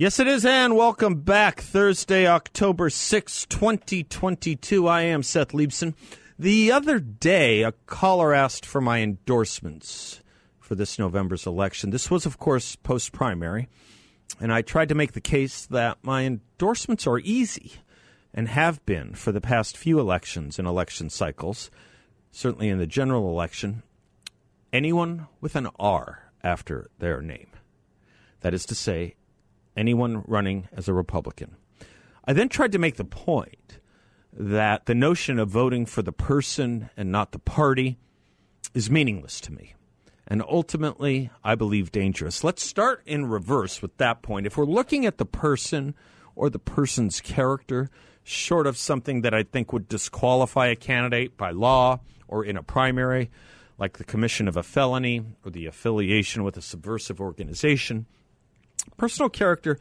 Yes, 0.00 0.20
it 0.20 0.28
is, 0.28 0.46
and 0.46 0.76
welcome 0.76 1.22
back. 1.22 1.60
Thursday, 1.60 2.24
October 2.24 2.88
6, 2.88 3.46
2022. 3.46 4.86
I 4.86 5.00
am 5.00 5.24
Seth 5.24 5.48
Leibsohn. 5.48 5.94
The 6.38 6.70
other 6.70 7.00
day, 7.00 7.64
a 7.64 7.72
caller 7.86 8.32
asked 8.32 8.64
for 8.64 8.80
my 8.80 9.00
endorsements 9.00 10.22
for 10.60 10.76
this 10.76 11.00
November's 11.00 11.48
election. 11.48 11.90
This 11.90 12.12
was, 12.12 12.26
of 12.26 12.38
course, 12.38 12.76
post 12.76 13.10
primary, 13.10 13.68
and 14.38 14.52
I 14.52 14.62
tried 14.62 14.88
to 14.90 14.94
make 14.94 15.14
the 15.14 15.20
case 15.20 15.66
that 15.66 15.98
my 16.02 16.22
endorsements 16.22 17.04
are 17.08 17.18
easy 17.18 17.72
and 18.32 18.46
have 18.46 18.86
been 18.86 19.14
for 19.14 19.32
the 19.32 19.40
past 19.40 19.76
few 19.76 19.98
elections 19.98 20.60
and 20.60 20.68
election 20.68 21.10
cycles, 21.10 21.72
certainly 22.30 22.68
in 22.68 22.78
the 22.78 22.86
general 22.86 23.28
election. 23.28 23.82
Anyone 24.72 25.26
with 25.40 25.56
an 25.56 25.66
R 25.76 26.30
after 26.44 26.88
their 27.00 27.20
name. 27.20 27.48
That 28.42 28.54
is 28.54 28.64
to 28.66 28.76
say, 28.76 29.16
anyone 29.78 30.24
running 30.26 30.68
as 30.72 30.88
a 30.88 30.92
Republican. 30.92 31.56
I 32.24 32.32
then 32.32 32.48
tried 32.48 32.72
to 32.72 32.78
make 32.78 32.96
the 32.96 33.04
point 33.04 33.78
that 34.32 34.86
the 34.86 34.94
notion 34.94 35.38
of 35.38 35.48
voting 35.48 35.86
for 35.86 36.02
the 36.02 36.12
person 36.12 36.90
and 36.96 37.10
not 37.10 37.32
the 37.32 37.38
party 37.38 37.98
is 38.74 38.90
meaningless 38.90 39.40
to 39.42 39.52
me. 39.52 39.74
And 40.26 40.42
ultimately, 40.46 41.30
I 41.42 41.54
believe 41.54 41.90
dangerous. 41.90 42.44
Let's 42.44 42.62
start 42.62 43.02
in 43.06 43.26
reverse 43.26 43.80
with 43.80 43.96
that 43.96 44.20
point. 44.20 44.46
If 44.46 44.58
we're 44.58 44.66
looking 44.66 45.06
at 45.06 45.16
the 45.16 45.24
person 45.24 45.94
or 46.36 46.50
the 46.50 46.58
person's 46.58 47.22
character, 47.22 47.88
short 48.22 48.66
of 48.66 48.76
something 48.76 49.22
that 49.22 49.32
I 49.32 49.42
think 49.42 49.72
would 49.72 49.88
disqualify 49.88 50.66
a 50.66 50.76
candidate 50.76 51.38
by 51.38 51.50
law 51.50 52.00
or 52.26 52.44
in 52.44 52.58
a 52.58 52.62
primary, 52.62 53.30
like 53.78 53.96
the 53.96 54.04
commission 54.04 54.48
of 54.48 54.56
a 54.56 54.62
felony 54.62 55.22
or 55.44 55.50
the 55.50 55.64
affiliation 55.64 56.44
with 56.44 56.58
a 56.58 56.62
subversive 56.62 57.22
organization, 57.22 58.06
personal 58.96 59.28
character 59.28 59.78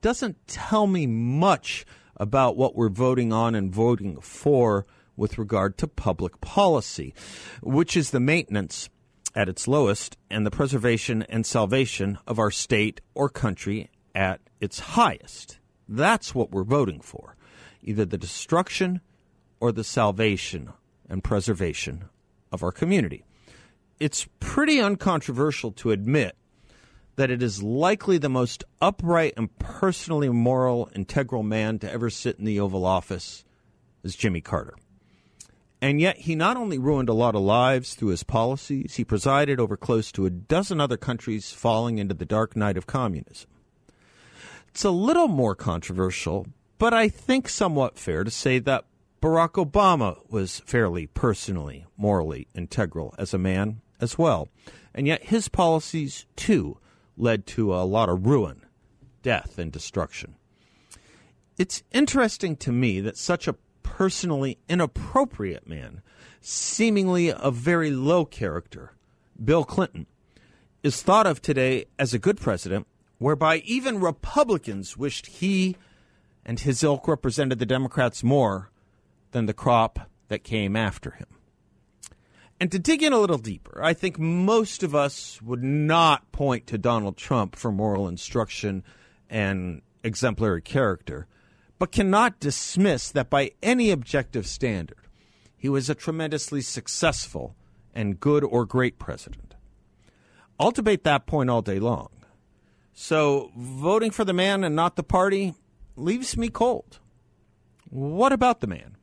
doesn't 0.00 0.46
tell 0.46 0.86
me 0.86 1.06
much 1.06 1.84
about 2.16 2.56
what 2.56 2.74
we're 2.74 2.88
voting 2.88 3.32
on 3.32 3.54
and 3.54 3.72
voting 3.72 4.20
for 4.20 4.86
with 5.16 5.38
regard 5.38 5.76
to 5.78 5.88
public 5.88 6.40
policy, 6.40 7.14
which 7.62 7.96
is 7.96 8.10
the 8.10 8.20
maintenance 8.20 8.88
at 9.34 9.48
its 9.48 9.68
lowest 9.68 10.16
and 10.30 10.46
the 10.46 10.50
preservation 10.50 11.22
and 11.28 11.44
salvation 11.44 12.18
of 12.26 12.38
our 12.38 12.50
state 12.50 13.00
or 13.14 13.28
country 13.28 13.90
at 14.14 14.40
its 14.60 14.78
highest. 14.80 15.58
That's 15.88 16.34
what 16.34 16.50
we're 16.50 16.64
voting 16.64 17.00
for 17.00 17.36
either 17.80 18.04
the 18.04 18.18
destruction 18.18 19.00
or 19.60 19.72
the 19.72 19.84
salvation 19.84 20.72
and 21.08 21.24
preservation 21.24 22.04
of 22.52 22.62
our 22.62 22.72
community. 22.72 23.24
It's 24.00 24.28
pretty 24.40 24.80
uncontroversial 24.80 25.72
to 25.72 25.92
admit 25.92 26.36
that 27.18 27.32
it 27.32 27.42
is 27.42 27.64
likely 27.64 28.16
the 28.16 28.28
most 28.28 28.62
upright 28.80 29.34
and 29.36 29.58
personally 29.58 30.28
moral, 30.28 30.88
integral 30.94 31.42
man 31.42 31.76
to 31.80 31.90
ever 31.90 32.08
sit 32.08 32.38
in 32.38 32.44
the 32.44 32.60
Oval 32.60 32.86
Office 32.86 33.44
is 34.04 34.14
Jimmy 34.14 34.40
Carter. 34.40 34.76
And 35.82 36.00
yet, 36.00 36.18
he 36.18 36.36
not 36.36 36.56
only 36.56 36.78
ruined 36.78 37.08
a 37.08 37.14
lot 37.14 37.34
of 37.34 37.42
lives 37.42 37.94
through 37.94 38.10
his 38.10 38.22
policies, 38.22 38.94
he 38.94 39.04
presided 39.04 39.58
over 39.58 39.76
close 39.76 40.12
to 40.12 40.26
a 40.26 40.30
dozen 40.30 40.80
other 40.80 40.96
countries 40.96 41.50
falling 41.50 41.98
into 41.98 42.14
the 42.14 42.24
dark 42.24 42.54
night 42.54 42.76
of 42.76 42.86
communism. 42.86 43.50
It's 44.68 44.84
a 44.84 44.90
little 44.90 45.26
more 45.26 45.56
controversial, 45.56 46.46
but 46.78 46.94
I 46.94 47.08
think 47.08 47.48
somewhat 47.48 47.98
fair 47.98 48.22
to 48.22 48.30
say 48.30 48.60
that 48.60 48.84
Barack 49.20 49.54
Obama 49.54 50.18
was 50.30 50.60
fairly 50.60 51.08
personally, 51.08 51.84
morally 51.96 52.46
integral 52.54 53.12
as 53.18 53.34
a 53.34 53.38
man 53.38 53.80
as 54.00 54.16
well. 54.16 54.48
And 54.94 55.08
yet, 55.08 55.24
his 55.24 55.48
policies, 55.48 56.24
too, 56.36 56.78
led 57.18 57.46
to 57.46 57.74
a 57.74 57.84
lot 57.84 58.08
of 58.08 58.26
ruin, 58.26 58.64
death, 59.22 59.58
and 59.58 59.70
destruction. 59.72 60.36
It's 61.58 61.82
interesting 61.92 62.56
to 62.56 62.72
me 62.72 63.00
that 63.00 63.16
such 63.16 63.48
a 63.48 63.56
personally 63.82 64.58
inappropriate 64.68 65.68
man, 65.68 66.02
seemingly 66.40 67.32
of 67.32 67.54
very 67.54 67.90
low 67.90 68.24
character, 68.24 68.92
Bill 69.42 69.64
Clinton, 69.64 70.06
is 70.82 71.02
thought 71.02 71.26
of 71.26 71.42
today 71.42 71.86
as 71.98 72.14
a 72.14 72.18
good 72.18 72.40
president, 72.40 72.86
whereby 73.18 73.56
even 73.58 73.98
Republicans 73.98 74.96
wished 74.96 75.26
he 75.26 75.76
and 76.44 76.60
his 76.60 76.84
ilk 76.84 77.08
represented 77.08 77.58
the 77.58 77.66
Democrats 77.66 78.22
more 78.22 78.70
than 79.32 79.46
the 79.46 79.52
crop 79.52 80.08
that 80.28 80.44
came 80.44 80.76
after 80.76 81.10
him. 81.12 81.26
And 82.60 82.72
to 82.72 82.78
dig 82.78 83.02
in 83.02 83.12
a 83.12 83.18
little 83.18 83.38
deeper, 83.38 83.80
I 83.82 83.94
think 83.94 84.18
most 84.18 84.82
of 84.82 84.94
us 84.94 85.40
would 85.42 85.62
not 85.62 86.30
point 86.32 86.66
to 86.68 86.78
Donald 86.78 87.16
Trump 87.16 87.54
for 87.54 87.70
moral 87.70 88.08
instruction 88.08 88.82
and 89.30 89.82
exemplary 90.02 90.62
character, 90.62 91.26
but 91.78 91.92
cannot 91.92 92.40
dismiss 92.40 93.12
that 93.12 93.30
by 93.30 93.52
any 93.62 93.90
objective 93.90 94.46
standard, 94.46 95.06
he 95.56 95.68
was 95.68 95.88
a 95.88 95.94
tremendously 95.94 96.60
successful 96.60 97.54
and 97.94 98.18
good 98.18 98.42
or 98.42 98.64
great 98.64 98.98
president. 98.98 99.54
I'll 100.58 100.72
debate 100.72 101.04
that 101.04 101.26
point 101.26 101.50
all 101.50 101.62
day 101.62 101.78
long. 101.78 102.08
So, 102.92 103.52
voting 103.56 104.10
for 104.10 104.24
the 104.24 104.32
man 104.32 104.64
and 104.64 104.74
not 104.74 104.96
the 104.96 105.04
party 105.04 105.54
leaves 105.94 106.36
me 106.36 106.48
cold. 106.48 106.98
What 107.90 108.32
about 108.32 108.60
the 108.60 108.66
man? 108.66 108.96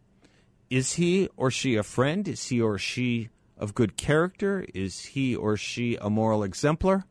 Is 0.70 0.94
he 0.94 1.30
or 1.38 1.50
she 1.50 1.76
a 1.76 1.84
friend? 1.84 2.28
Is 2.28 2.48
he 2.48 2.60
or 2.60 2.78
she 2.78 3.30
of 3.58 3.76
good 3.76 3.98
character? 3.98 4.66
Is 4.74 5.06
he 5.06 5.36
or 5.36 5.58
she 5.58 5.98
a 6.02 6.10
moral 6.10 6.44
exemplar? 6.44 7.06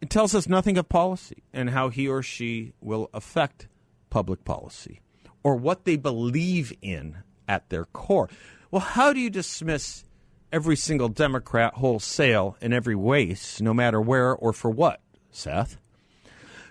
It 0.00 0.10
tells 0.10 0.34
us 0.34 0.48
nothing 0.48 0.78
of 0.78 0.88
policy 0.88 1.42
and 1.52 1.70
how 1.70 1.90
he 1.90 2.08
or 2.08 2.22
she 2.22 2.72
will 2.80 3.10
affect 3.12 3.68
public 4.08 4.44
policy 4.44 5.00
or 5.42 5.56
what 5.56 5.84
they 5.84 5.96
believe 5.96 6.72
in 6.80 7.18
at 7.46 7.68
their 7.68 7.84
core. 7.84 8.28
Well, 8.70 8.80
how 8.80 9.12
do 9.12 9.20
you 9.20 9.30
dismiss 9.30 10.04
every 10.52 10.76
single 10.76 11.08
Democrat 11.08 11.74
wholesale 11.74 12.56
in 12.60 12.72
every 12.72 12.94
waste, 12.94 13.60
no 13.60 13.74
matter 13.74 14.00
where 14.00 14.34
or 14.34 14.52
for 14.52 14.70
what, 14.70 15.00
Seth? 15.30 15.76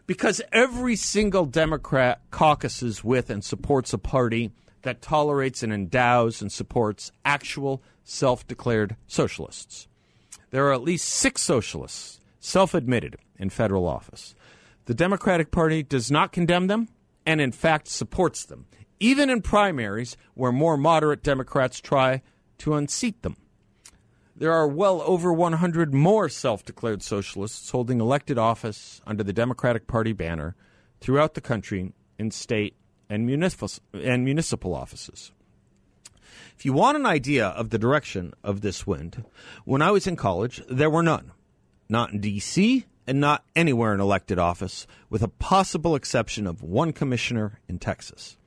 Because 0.08 0.42
every 0.52 0.96
single 0.96 1.46
Democrat 1.46 2.22
caucuses 2.32 3.04
with 3.04 3.30
and 3.30 3.44
supports 3.44 3.94
a 3.94 3.98
party 3.98 4.52
that 4.82 5.02
tolerates 5.02 5.64
and 5.64 5.74
endows 5.74 6.42
and 6.42 6.52
supports 6.52 7.12
actual 7.26 7.82
self 8.04 8.48
declared 8.48 8.96
socialists. 9.08 9.88
There 10.52 10.68
are 10.68 10.74
at 10.74 10.82
least 10.82 11.08
six 11.08 11.42
socialists, 11.42 12.20
self 12.40 12.74
admitted, 12.74 13.18
in 13.38 13.50
federal 13.50 13.88
office. 13.88 14.36
The 14.86 14.94
Democratic 14.94 15.52
Party 15.52 15.84
does 15.84 16.10
not 16.10 16.32
condemn 16.32 16.68
them 16.68 16.90
and, 17.26 17.40
in 17.40 17.52
fact, 17.52 17.88
supports 17.88 18.44
them, 18.46 18.66
even 19.00 19.30
in 19.30 19.42
primaries 19.42 20.18
where 20.34 20.52
more 20.52 20.78
moderate 20.78 21.24
Democrats 21.24 21.80
try 21.80 22.22
to 22.60 22.74
unseat 22.74 23.22
them. 23.22 23.38
There 24.36 24.54
are 24.54 24.68
well 24.68 25.02
over 25.02 25.34
100 25.34 25.94
more 25.94 26.30
self 26.30 26.64
declared 26.64 27.04
socialists 27.04 27.70
holding 27.70 28.00
elected 28.00 28.38
office 28.38 29.02
under 29.06 29.22
the 29.22 29.34
Democratic 29.34 29.86
Party 29.86 30.14
banner 30.14 30.56
throughout 31.02 31.34
the 31.34 31.42
country 31.42 31.94
in 32.18 32.32
state 32.32 32.76
and 33.10 33.26
municipal, 33.26 33.70
and 33.94 34.24
municipal 34.24 34.74
offices. 34.76 35.32
If 36.56 36.66
you 36.66 36.74
want 36.74 36.98
an 36.98 37.06
idea 37.06 37.48
of 37.48 37.70
the 37.70 37.80
direction 37.80 38.34
of 38.44 38.62
this 38.62 38.86
wind, 38.86 39.24
when 39.66 39.82
I 39.82 39.92
was 39.92 40.08
in 40.08 40.16
college, 40.16 40.62
there 40.70 40.90
were 40.90 41.04
none. 41.04 41.32
Not 41.88 42.12
in 42.12 42.20
D.C. 42.20 42.86
and 43.08 43.20
not 43.20 43.46
anywhere 43.56 43.94
in 43.94 44.00
elected 44.00 44.38
office, 44.38 44.86
with 45.10 45.24
a 45.24 45.30
possible 45.30 45.96
exception 45.96 46.46
of 46.46 46.62
one 46.62 46.94
commissioner 46.94 47.60
in 47.68 47.80
Texas. 47.80 48.38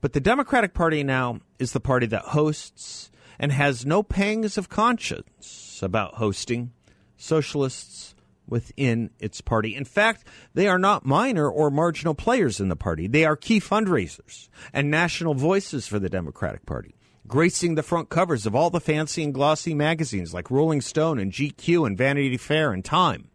But 0.00 0.14
the 0.14 0.20
Democratic 0.20 0.72
Party 0.72 1.02
now 1.02 1.40
is 1.58 1.72
the 1.72 1.80
party 1.80 2.06
that 2.06 2.22
hosts 2.22 3.10
and 3.38 3.52
has 3.52 3.84
no 3.84 4.02
pangs 4.02 4.56
of 4.56 4.68
conscience 4.68 5.80
about 5.82 6.14
hosting 6.14 6.72
socialists 7.16 8.14
within 8.52 9.10
its 9.18 9.40
party. 9.40 9.74
In 9.74 9.84
fact, 9.84 10.24
they 10.54 10.68
are 10.68 10.78
not 10.78 11.04
minor 11.04 11.50
or 11.50 11.70
marginal 11.70 12.14
players 12.14 12.60
in 12.60 12.68
the 12.68 12.76
party. 12.76 13.08
They 13.08 13.24
are 13.24 13.34
key 13.34 13.58
fundraisers 13.58 14.48
and 14.72 14.90
national 14.90 15.34
voices 15.34 15.88
for 15.88 15.98
the 15.98 16.08
Democratic 16.08 16.64
Party 16.66 16.94
gracing 17.26 17.76
the 17.76 17.82
front 17.82 18.10
covers 18.10 18.44
of 18.44 18.54
all 18.54 18.68
the 18.68 18.80
fancy 18.80 19.22
and 19.22 19.32
glossy 19.32 19.72
magazines 19.72 20.34
like 20.34 20.50
Rolling 20.50 20.82
Stone 20.82 21.18
and 21.18 21.32
GQ 21.32 21.86
and 21.86 21.96
Vanity 21.96 22.36
Fair 22.36 22.72
and 22.72 22.84
Time. 22.84 23.28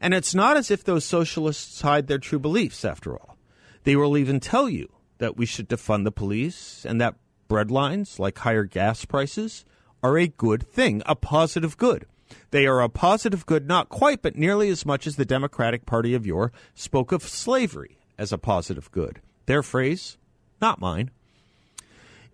And 0.00 0.14
it's 0.14 0.34
not 0.34 0.56
as 0.56 0.70
if 0.70 0.84
those 0.84 1.04
socialists 1.04 1.80
hide 1.80 2.06
their 2.06 2.18
true 2.18 2.38
beliefs, 2.38 2.84
after 2.84 3.18
all. 3.18 3.36
They 3.84 3.96
will 3.96 4.16
even 4.16 4.40
tell 4.40 4.68
you 4.68 4.88
that 5.18 5.36
we 5.36 5.46
should 5.46 5.68
defund 5.68 6.04
the 6.04 6.12
police 6.12 6.84
and 6.84 7.00
that 7.00 7.16
breadlines, 7.48 8.18
like 8.18 8.38
higher 8.38 8.64
gas 8.64 9.04
prices, 9.04 9.64
are 10.02 10.18
a 10.18 10.28
good 10.28 10.68
thing, 10.68 11.02
a 11.06 11.16
positive 11.16 11.76
good. 11.76 12.06
They 12.50 12.66
are 12.66 12.80
a 12.80 12.88
positive 12.88 13.46
good, 13.46 13.66
not 13.66 13.88
quite, 13.88 14.22
but 14.22 14.36
nearly 14.36 14.68
as 14.68 14.86
much 14.86 15.06
as 15.06 15.16
the 15.16 15.24
Democratic 15.24 15.86
Party 15.86 16.14
of 16.14 16.26
yore 16.26 16.52
spoke 16.74 17.12
of 17.12 17.22
slavery 17.22 17.98
as 18.18 18.32
a 18.32 18.38
positive 18.38 18.90
good. 18.90 19.20
Their 19.46 19.62
phrase, 19.62 20.16
not 20.60 20.80
mine. 20.80 21.10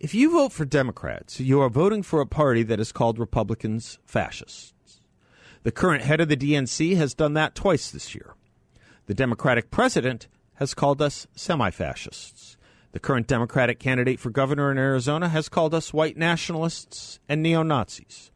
If 0.02 0.14
you 0.14 0.32
vote 0.32 0.52
for 0.52 0.64
Democrats, 0.64 1.38
you 1.38 1.60
are 1.60 1.68
voting 1.68 2.02
for 2.02 2.20
a 2.20 2.26
party 2.26 2.64
that 2.64 2.80
is 2.80 2.90
called 2.90 3.20
Republicans 3.20 4.00
fascists. 4.04 5.00
The 5.62 5.70
current 5.70 6.02
head 6.02 6.20
of 6.20 6.28
the 6.28 6.36
DNC 6.36 6.96
has 6.96 7.14
done 7.14 7.34
that 7.34 7.54
twice 7.54 7.88
this 7.90 8.12
year. 8.12 8.34
The 9.06 9.14
Democratic 9.14 9.70
president 9.70 10.26
has 10.54 10.74
called 10.74 11.00
us 11.00 11.28
semi 11.36 11.70
fascists. 11.70 12.56
The 12.90 12.98
current 12.98 13.28
Democratic 13.28 13.78
candidate 13.78 14.18
for 14.18 14.30
governor 14.30 14.72
in 14.72 14.78
Arizona 14.78 15.28
has 15.28 15.48
called 15.48 15.72
us 15.72 15.94
white 15.94 16.16
nationalists 16.16 17.20
and 17.28 17.40
neo 17.40 17.62
Nazis. 17.62 18.31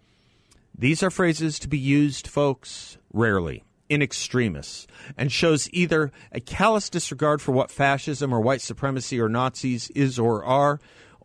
These 0.78 1.02
are 1.02 1.11
phrases 1.11 1.58
to 1.61 1.69
be 1.69 1.78
used, 1.78 2.26
folks, 2.26 2.99
rarely, 3.12 3.64
in 3.88 4.02
extremis, 4.02 4.87
and 5.17 5.32
shows 5.32 5.70
either 5.73 6.12
a 6.32 6.40
callous 6.40 6.90
disregard 6.90 7.40
for 7.40 7.52
what 7.52 7.70
fascism 7.70 8.32
or 8.32 8.40
white 8.40 8.61
supremacy 8.61 9.20
or 9.20 9.28
Nazis 9.28 9.90
is 9.90 10.19
or 10.19 10.44
are, 10.44 10.81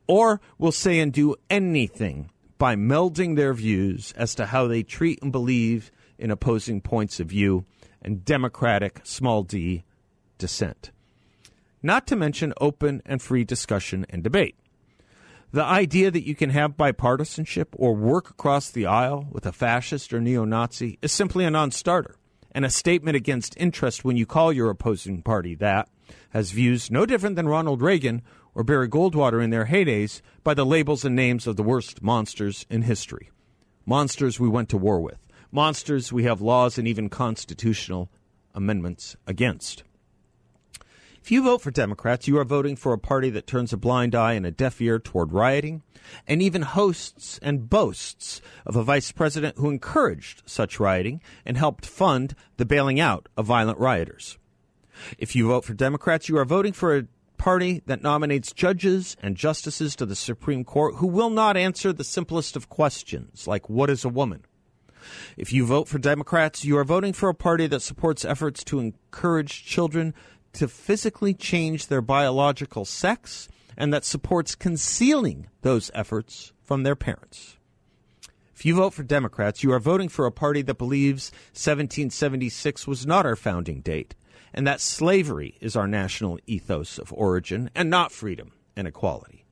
or 0.07 0.39
will 0.57 0.71
say 0.71 0.99
and 0.99 1.11
do 1.11 1.35
anything 1.49 2.29
by 2.57 2.75
melding 2.75 3.35
their 3.35 3.53
views 3.53 4.13
as 4.15 4.35
to 4.35 4.45
how 4.45 4.67
they 4.67 4.83
treat 4.83 5.21
and 5.21 5.31
believe 5.31 5.91
in 6.17 6.31
opposing 6.31 6.79
points 6.79 7.19
of 7.19 7.27
view 7.27 7.65
and 8.01 8.23
democratic, 8.23 9.01
small 9.03 9.43
d, 9.43 9.83
dissent 10.37 10.91
not 11.83 12.07
to 12.07 12.15
mention 12.15 12.53
open 12.61 13.01
and 13.05 13.21
free 13.21 13.43
discussion 13.43 14.05
and 14.09 14.23
debate. 14.23 14.55
The 15.53 15.63
idea 15.65 16.09
that 16.11 16.25
you 16.25 16.33
can 16.33 16.51
have 16.51 16.77
bipartisanship 16.77 17.67
or 17.73 17.93
work 17.93 18.29
across 18.29 18.71
the 18.71 18.85
aisle 18.85 19.27
with 19.31 19.45
a 19.45 19.51
fascist 19.51 20.13
or 20.13 20.21
neo 20.21 20.45
Nazi 20.45 20.97
is 21.01 21.11
simply 21.11 21.43
a 21.43 21.51
non 21.51 21.71
starter 21.71 22.15
and 22.53 22.63
a 22.63 22.69
statement 22.69 23.17
against 23.17 23.57
interest 23.57 24.05
when 24.05 24.15
you 24.15 24.25
call 24.25 24.53
your 24.53 24.69
opposing 24.69 25.21
party 25.21 25.55
that 25.55 25.89
has 26.29 26.51
views 26.51 26.89
no 26.89 27.05
different 27.05 27.35
than 27.35 27.49
Ronald 27.49 27.81
Reagan 27.81 28.21
or 28.55 28.63
Barry 28.63 28.87
Goldwater 28.87 29.43
in 29.43 29.49
their 29.49 29.65
heydays 29.65 30.21
by 30.41 30.53
the 30.53 30.65
labels 30.65 31.03
and 31.03 31.17
names 31.17 31.45
of 31.47 31.57
the 31.57 31.63
worst 31.63 32.01
monsters 32.01 32.65
in 32.69 32.83
history. 32.83 33.29
Monsters 33.85 34.39
we 34.39 34.47
went 34.47 34.69
to 34.69 34.77
war 34.77 35.01
with, 35.01 35.19
monsters 35.51 36.13
we 36.13 36.23
have 36.23 36.39
laws 36.39 36.77
and 36.77 36.87
even 36.87 37.09
constitutional 37.09 38.09
amendments 38.55 39.17
against. 39.27 39.83
If 41.21 41.31
you 41.31 41.43
vote 41.43 41.61
for 41.61 41.69
Democrats, 41.69 42.27
you 42.27 42.39
are 42.39 42.43
voting 42.43 42.75
for 42.75 42.93
a 42.93 42.97
party 42.97 43.29
that 43.29 43.45
turns 43.45 43.71
a 43.71 43.77
blind 43.77 44.15
eye 44.15 44.33
and 44.33 44.45
a 44.45 44.51
deaf 44.51 44.81
ear 44.81 44.97
toward 44.97 45.31
rioting, 45.31 45.83
and 46.27 46.41
even 46.41 46.63
hosts 46.63 47.39
and 47.43 47.69
boasts 47.69 48.41
of 48.65 48.75
a 48.75 48.83
vice 48.83 49.11
president 49.11 49.57
who 49.57 49.69
encouraged 49.69 50.41
such 50.47 50.79
rioting 50.79 51.21
and 51.45 51.57
helped 51.57 51.85
fund 51.85 52.35
the 52.57 52.65
bailing 52.65 52.99
out 52.99 53.29
of 53.37 53.45
violent 53.45 53.77
rioters. 53.77 54.39
If 55.19 55.35
you 55.35 55.47
vote 55.49 55.63
for 55.63 55.75
Democrats, 55.75 56.27
you 56.27 56.39
are 56.39 56.45
voting 56.45 56.73
for 56.73 56.97
a 56.97 57.07
party 57.37 57.83
that 57.85 58.01
nominates 58.01 58.51
judges 58.51 59.15
and 59.21 59.37
justices 59.37 59.95
to 59.97 60.07
the 60.07 60.15
Supreme 60.15 60.63
Court 60.63 60.95
who 60.95 61.07
will 61.07 61.29
not 61.29 61.55
answer 61.55 61.93
the 61.93 62.03
simplest 62.03 62.55
of 62.55 62.67
questions, 62.67 63.47
like 63.47 63.69
what 63.69 63.91
is 63.91 64.03
a 64.03 64.09
woman? 64.09 64.43
If 65.37 65.53
you 65.53 65.65
vote 65.65 65.87
for 65.87 65.99
Democrats, 65.99 66.65
you 66.65 66.77
are 66.77 66.83
voting 66.83 67.13
for 67.13 67.29
a 67.29 67.35
party 67.35 67.67
that 67.67 67.81
supports 67.81 68.25
efforts 68.25 68.63
to 68.65 68.79
encourage 68.79 69.65
children 69.65 70.13
to 70.53 70.67
physically 70.67 71.33
change 71.33 71.87
their 71.87 72.01
biological 72.01 72.85
sex 72.85 73.47
and 73.77 73.93
that 73.93 74.05
supports 74.05 74.55
concealing 74.55 75.47
those 75.61 75.91
efforts 75.93 76.53
from 76.61 76.83
their 76.83 76.95
parents. 76.95 77.57
If 78.53 78.65
you 78.65 78.75
vote 78.75 78.93
for 78.93 79.03
Democrats, 79.03 79.63
you 79.63 79.73
are 79.73 79.79
voting 79.79 80.09
for 80.09 80.25
a 80.25 80.31
party 80.31 80.61
that 80.63 80.77
believes 80.77 81.31
1776 81.53 82.85
was 82.85 83.07
not 83.07 83.25
our 83.25 83.35
founding 83.35 83.81
date 83.81 84.15
and 84.53 84.67
that 84.67 84.81
slavery 84.81 85.57
is 85.61 85.75
our 85.75 85.87
national 85.87 86.39
ethos 86.45 86.99
of 86.99 87.13
origin 87.13 87.69
and 87.73 87.89
not 87.89 88.11
freedom 88.11 88.51
and 88.75 88.87
equality. 88.87 89.45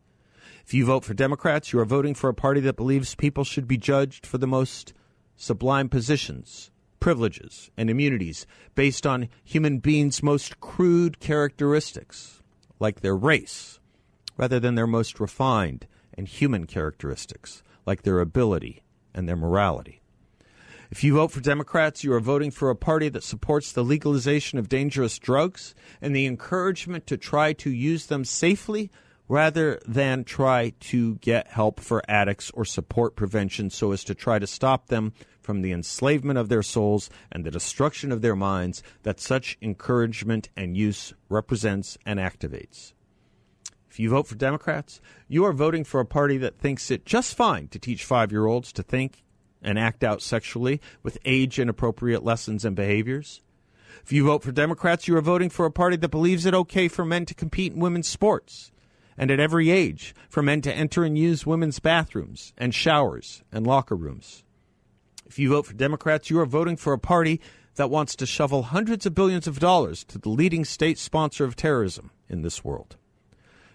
If 0.66 0.74
you 0.74 0.86
vote 0.86 1.04
for 1.04 1.13
Democrats, 1.13 1.74
you 1.74 1.80
are 1.80 1.86
voting 1.86 2.13
for 2.13 2.30
a 2.30 2.34
party 2.36 2.60
that 2.62 2.75
believes 2.75 3.16
people 3.16 3.44
should 3.44 3.68
be 3.68 3.78
judged 3.78 4.25
for 4.25 4.38
the 4.38 4.45
most 4.45 4.94
sublime 5.36 5.90
positions 5.90 6.69
privileges 7.00 7.72
and 7.78 7.90
immunities 7.90 8.46
based 8.75 9.06
on 9.06 9.30
human 9.44 9.80
beings' 9.80 10.24
most 10.24 10.60
crude 10.60 11.19
characteristics, 11.19 12.42
like 12.80 13.01
their 13.01 13.16
race, 13.16 13.80
rather 14.38 14.60
than 14.60 14.75
their 14.75 14.88
most 14.88 15.19
refined 15.19 15.88
and 16.13 16.28
human 16.28 16.66
characteristics, 16.66 17.63
like 17.86 18.04
their 18.04 18.19
ability 18.19 18.84
and 19.13 19.28
their 19.28 19.36
morality. 19.36 20.01
If 20.92 21.04
you 21.04 21.16
vote 21.16 21.31
for 21.31 21.40
Democrats, 21.40 22.04
you 22.04 22.12
are 22.13 22.19
voting 22.19 22.50
for 22.50 22.72
a 22.72 22.75
party 22.75 23.10
that 23.10 23.24
supports 23.24 23.72
the 23.72 23.84
legalization 23.84 24.57
of 24.57 24.69
dangerous 24.69 25.19
drugs 25.19 25.75
and 26.02 26.16
the 26.16 26.25
encouragement 26.25 27.06
to 27.07 27.18
try 27.18 27.54
to 27.54 27.69
use 27.69 28.07
them 28.07 28.25
safely 28.25 28.90
rather 29.30 29.80
than 29.88 30.24
try 30.24 30.74
to 30.80 31.16
get 31.18 31.48
help 31.48 31.80
for 31.80 32.02
addicts 32.10 32.50
or 32.56 32.66
support 32.66 33.16
prevention 33.16 33.70
so 33.70 33.92
as 33.92 34.04
to 34.04 34.16
try 34.16 34.40
to 34.40 34.48
stop 34.48 34.88
them 34.88 35.14
from 35.40 35.62
the 35.62 35.72
enslavement 35.72 36.38
of 36.38 36.50
their 36.50 36.64
souls 36.64 37.10
and 37.31 37.46
the 37.46 37.52
destruction 37.52 38.12
of 38.12 38.22
their 38.22 38.36
minds 38.36 38.84
that 39.04 39.20
such 39.20 39.58
encouragement 39.62 40.50
and 40.58 40.76
use 40.76 41.14
represents 41.30 41.98
and 42.06 42.20
activates. 42.20 42.94
If 43.90 44.00
you 44.00 44.10
vote 44.10 44.28
for 44.28 44.36
Democrats, 44.36 45.00
you 45.28 45.46
are 45.46 45.54
voting 45.54 45.84
for 45.84 46.00
a 46.00 46.06
party 46.06 46.38
that 46.38 46.58
thinks 46.58 46.92
it 46.92 47.06
just 47.06 47.36
fine 47.36 47.68
to 47.70 47.80
teach 47.80 48.04
five 48.04 48.31
year 48.31 48.48
olds 48.48 48.74
to 48.74 48.84
think 48.84 49.24
and 49.62 49.78
act 49.78 50.04
out 50.04 50.22
sexually 50.22 50.81
with 51.04 51.18
age 51.26 51.60
inappropriate 51.60 52.24
lessons 52.24 52.66
and 52.66 52.76
behaviors. 52.76 53.42
If 54.04 54.12
you 54.12 54.26
vote 54.26 54.42
for 54.42 54.52
Democrats, 54.52 55.08
you 55.08 55.16
are 55.18 55.22
voting 55.22 55.50
for 55.50 55.66
a 55.66 55.72
party 55.72 55.98
that 55.98 56.10
believes 56.10 56.46
it 56.46 56.54
okay 56.54 56.88
for 56.88 57.06
men 57.06 57.26
to 57.26 57.34
compete 57.36 57.74
in 57.74 57.80
women's 57.80 58.08
sports 58.08 58.72
and 59.19 59.30
at 59.30 59.39
every 59.39 59.69
age 59.69 60.16
for 60.30 60.42
men 60.42 60.62
to 60.62 60.74
enter 60.74 61.04
and 61.04 61.18
use 61.18 61.45
women's 61.45 61.80
bathrooms 61.80 62.54
and 62.57 62.74
showers 62.74 63.44
and 63.51 63.68
locker 63.68 63.95
rooms. 63.95 64.44
If 65.27 65.38
you 65.38 65.50
vote 65.50 65.66
for 65.68 65.74
Democrats, 65.74 66.30
you 66.30 66.39
are 66.39 66.45
voting 66.45 66.77
for 66.77 66.94
a 66.94 66.98
party 66.98 67.42
that 67.75 67.89
wants 67.89 68.16
to 68.16 68.25
shovel 68.25 68.63
hundreds 68.63 69.06
of 69.06 69.13
billions 69.13 69.45
of 69.45 69.60
dollars 69.60 70.06
to 70.06 70.18
the 70.18 70.30
leading 70.30 70.63
state 70.63 70.98
sponsor 70.98 71.44
of 71.44 71.57
terrorism 71.57 72.11
in 72.30 72.44
this 72.44 72.64
world. 72.64 72.95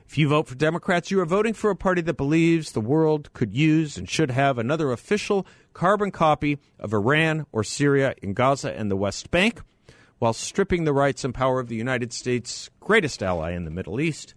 If 0.08 0.16
you 0.16 0.28
vote 0.28 0.48
for 0.48 0.54
Democrats, 0.54 1.10
you 1.10 1.20
are 1.20 1.26
voting 1.26 1.52
for 1.52 1.70
a 1.70 1.76
party 1.76 2.00
that 2.02 2.16
believes 2.16 2.72
the 2.72 2.80
world 2.80 3.32
could 3.34 3.54
use 3.54 3.98
and 3.98 4.08
should 4.08 4.30
have 4.30 4.58
another 4.58 4.92
official 4.92 5.46
carbon 5.74 6.10
copy 6.10 6.58
of 6.78 6.94
Iran 6.94 7.46
or 7.52 7.62
Syria 7.64 8.14
in 8.22 8.32
Gaza 8.32 8.72
and 8.72 8.90
the 8.90 8.96
West 8.96 9.30
Bank, 9.30 9.60
while 10.18 10.32
stripping 10.32 10.84
the 10.84 10.92
rights 10.92 11.22
and 11.22 11.34
power 11.34 11.60
of 11.60 11.68
the 11.68 11.76
United 11.76 12.12
States' 12.12 12.70
greatest 12.80 13.22
ally 13.22 13.52
in 13.52 13.64
the 13.64 13.70
Middle 13.70 14.00
East, 14.00 14.34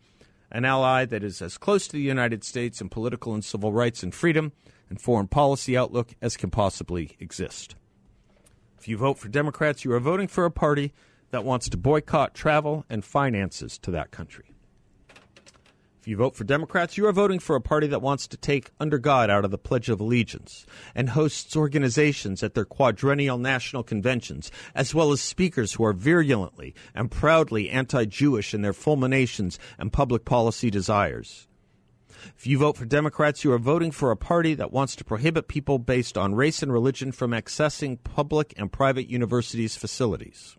an 0.51 0.65
ally 0.65 1.05
that 1.05 1.23
is 1.23 1.41
as 1.41 1.57
close 1.57 1.87
to 1.87 1.93
the 1.93 2.01
United 2.01 2.43
States 2.43 2.81
in 2.81 2.89
political 2.89 3.33
and 3.33 3.43
civil 3.43 3.71
rights 3.71 4.03
and 4.03 4.13
freedom 4.13 4.51
and 4.89 5.01
foreign 5.01 5.27
policy 5.27 5.77
outlook 5.77 6.15
as 6.21 6.37
can 6.37 6.49
possibly 6.49 7.15
exist. 7.19 7.75
If 8.79 8.87
you 8.87 8.97
vote 8.97 9.17
for 9.17 9.27
Democrats, 9.27 9.83
you 9.83 9.91
are 9.93 9.99
voting 9.99 10.27
for 10.27 10.45
a 10.45 10.51
party 10.51 10.93
that 11.31 11.43
wants 11.43 11.67
to 11.69 11.77
boycott 11.77 12.33
travel 12.33 12.85
and 12.89 13.03
finances 13.03 13.77
to 13.79 13.91
that 13.91 14.11
country. 14.11 14.53
If 16.07 16.11
you 16.11 16.15
vote 16.15 16.37
for 16.37 16.45
Democrats, 16.45 16.95
you 16.95 17.05
are 17.05 17.11
voting 17.11 17.39
for 17.39 17.57
a 17.57 17.61
party 17.61 17.85
that 17.87 18.01
wants 18.01 18.27
to 18.27 18.37
take 18.37 18.71
under 18.79 18.97
God 18.97 19.29
out 19.29 19.43
of 19.43 19.51
the 19.51 19.57
Pledge 19.57 19.89
of 19.89 19.99
Allegiance 19.99 20.65
and 20.95 21.09
hosts 21.09 21.53
organizations 21.53 22.41
at 22.41 22.53
their 22.53 22.63
quadrennial 22.63 23.37
national 23.37 23.83
conventions, 23.83 24.49
as 24.73 24.95
well 24.95 25.11
as 25.11 25.19
speakers 25.19 25.73
who 25.73 25.83
are 25.83 25.91
virulently 25.91 26.73
and 26.95 27.11
proudly 27.11 27.69
anti 27.69 28.05
Jewish 28.05 28.53
in 28.53 28.61
their 28.61 28.71
fulminations 28.71 29.59
and 29.77 29.91
public 29.91 30.23
policy 30.23 30.69
desires. 30.69 31.49
If 32.37 32.47
you 32.47 32.57
vote 32.57 32.77
for 32.77 32.85
Democrats, 32.85 33.43
you 33.43 33.51
are 33.51 33.59
voting 33.59 33.91
for 33.91 34.09
a 34.09 34.15
party 34.15 34.53
that 34.53 34.71
wants 34.71 34.95
to 34.95 35.03
prohibit 35.03 35.49
people 35.49 35.77
based 35.77 36.17
on 36.17 36.35
race 36.35 36.63
and 36.63 36.71
religion 36.71 37.11
from 37.11 37.31
accessing 37.31 38.01
public 38.01 38.53
and 38.55 38.71
private 38.71 39.09
universities' 39.09 39.75
facilities. 39.75 40.55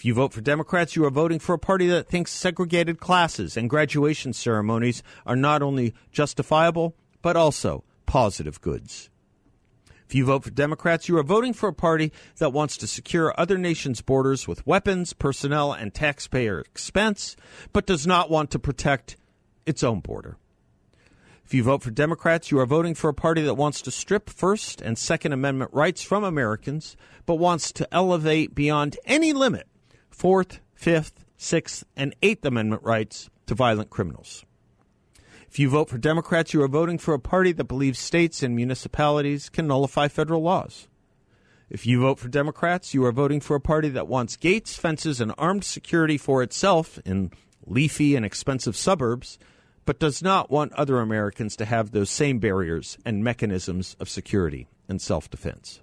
If 0.00 0.06
you 0.06 0.14
vote 0.14 0.32
for 0.32 0.40
Democrats, 0.40 0.96
you 0.96 1.04
are 1.04 1.10
voting 1.10 1.38
for 1.38 1.54
a 1.54 1.58
party 1.58 1.86
that 1.88 2.08
thinks 2.08 2.32
segregated 2.32 3.00
classes 3.00 3.54
and 3.54 3.68
graduation 3.68 4.32
ceremonies 4.32 5.02
are 5.26 5.36
not 5.36 5.60
only 5.60 5.92
justifiable, 6.10 6.96
but 7.20 7.36
also 7.36 7.84
positive 8.06 8.62
goods. 8.62 9.10
If 10.08 10.14
you 10.14 10.24
vote 10.24 10.44
for 10.44 10.50
Democrats, 10.52 11.06
you 11.06 11.18
are 11.18 11.22
voting 11.22 11.52
for 11.52 11.68
a 11.68 11.74
party 11.74 12.14
that 12.38 12.54
wants 12.54 12.78
to 12.78 12.86
secure 12.86 13.34
other 13.36 13.58
nations' 13.58 14.00
borders 14.00 14.48
with 14.48 14.66
weapons, 14.66 15.12
personnel, 15.12 15.70
and 15.70 15.92
taxpayer 15.92 16.60
expense, 16.60 17.36
but 17.74 17.84
does 17.84 18.06
not 18.06 18.30
want 18.30 18.50
to 18.52 18.58
protect 18.58 19.18
its 19.66 19.82
own 19.82 20.00
border. 20.00 20.38
If 21.44 21.52
you 21.52 21.62
vote 21.62 21.82
for 21.82 21.90
Democrats, 21.90 22.50
you 22.50 22.58
are 22.58 22.64
voting 22.64 22.94
for 22.94 23.10
a 23.10 23.14
party 23.14 23.42
that 23.42 23.52
wants 23.52 23.82
to 23.82 23.90
strip 23.90 24.30
First 24.30 24.80
and 24.80 24.96
Second 24.96 25.34
Amendment 25.34 25.72
rights 25.74 26.02
from 26.02 26.24
Americans, 26.24 26.96
but 27.26 27.34
wants 27.34 27.70
to 27.72 27.86
elevate 27.92 28.54
beyond 28.54 28.96
any 29.04 29.34
limit 29.34 29.66
Fourth, 30.20 30.60
Fifth, 30.74 31.24
Sixth, 31.38 31.82
and 31.96 32.14
Eighth 32.20 32.44
Amendment 32.44 32.82
rights 32.82 33.30
to 33.46 33.54
violent 33.54 33.88
criminals. 33.88 34.44
If 35.48 35.58
you 35.58 35.70
vote 35.70 35.88
for 35.88 35.96
Democrats, 35.96 36.52
you 36.52 36.62
are 36.62 36.68
voting 36.68 36.98
for 36.98 37.14
a 37.14 37.18
party 37.18 37.52
that 37.52 37.64
believes 37.64 37.98
states 37.98 38.42
and 38.42 38.54
municipalities 38.54 39.48
can 39.48 39.66
nullify 39.66 40.08
federal 40.08 40.42
laws. 40.42 40.88
If 41.70 41.86
you 41.86 42.02
vote 42.02 42.18
for 42.18 42.28
Democrats, 42.28 42.92
you 42.92 43.02
are 43.06 43.12
voting 43.12 43.40
for 43.40 43.56
a 43.56 43.62
party 43.62 43.88
that 43.88 44.08
wants 44.08 44.36
gates, 44.36 44.76
fences, 44.76 45.22
and 45.22 45.32
armed 45.38 45.64
security 45.64 46.18
for 46.18 46.42
itself 46.42 46.98
in 47.06 47.30
leafy 47.64 48.14
and 48.14 48.26
expensive 48.26 48.76
suburbs 48.76 49.38
but 49.86 49.98
does 49.98 50.22
not 50.22 50.50
want 50.50 50.74
other 50.74 50.98
Americans 50.98 51.56
to 51.56 51.64
have 51.64 51.92
those 51.92 52.10
same 52.10 52.38
barriers 52.40 52.98
and 53.06 53.24
mechanisms 53.24 53.96
of 53.98 54.10
security 54.10 54.68
and 54.86 55.00
self 55.00 55.30
defense. 55.30 55.80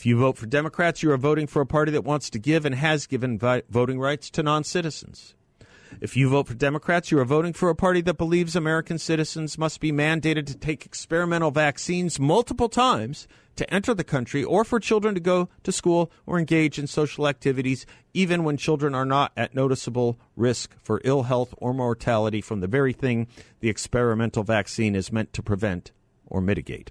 If 0.00 0.06
you 0.06 0.16
vote 0.16 0.38
for 0.38 0.46
Democrats, 0.46 1.02
you 1.02 1.12
are 1.12 1.18
voting 1.18 1.46
for 1.46 1.60
a 1.60 1.66
party 1.66 1.92
that 1.92 2.04
wants 2.04 2.30
to 2.30 2.38
give 2.38 2.64
and 2.64 2.74
has 2.74 3.06
given 3.06 3.38
vi- 3.38 3.64
voting 3.68 4.00
rights 4.00 4.30
to 4.30 4.42
non 4.42 4.64
citizens. 4.64 5.34
If 6.00 6.16
you 6.16 6.30
vote 6.30 6.48
for 6.48 6.54
Democrats, 6.54 7.10
you 7.10 7.18
are 7.18 7.24
voting 7.26 7.52
for 7.52 7.68
a 7.68 7.74
party 7.74 8.00
that 8.00 8.16
believes 8.16 8.56
American 8.56 8.96
citizens 8.96 9.58
must 9.58 9.78
be 9.78 9.92
mandated 9.92 10.46
to 10.46 10.56
take 10.56 10.86
experimental 10.86 11.50
vaccines 11.50 12.18
multiple 12.18 12.70
times 12.70 13.28
to 13.56 13.70
enter 13.70 13.92
the 13.92 14.02
country 14.02 14.42
or 14.42 14.64
for 14.64 14.80
children 14.80 15.14
to 15.16 15.20
go 15.20 15.50
to 15.64 15.70
school 15.70 16.10
or 16.24 16.38
engage 16.38 16.78
in 16.78 16.86
social 16.86 17.28
activities, 17.28 17.84
even 18.14 18.42
when 18.42 18.56
children 18.56 18.94
are 18.94 19.04
not 19.04 19.32
at 19.36 19.54
noticeable 19.54 20.18
risk 20.34 20.74
for 20.82 21.02
ill 21.04 21.24
health 21.24 21.52
or 21.58 21.74
mortality 21.74 22.40
from 22.40 22.60
the 22.60 22.66
very 22.66 22.94
thing 22.94 23.26
the 23.60 23.68
experimental 23.68 24.44
vaccine 24.44 24.96
is 24.96 25.12
meant 25.12 25.34
to 25.34 25.42
prevent 25.42 25.92
or 26.24 26.40
mitigate. 26.40 26.90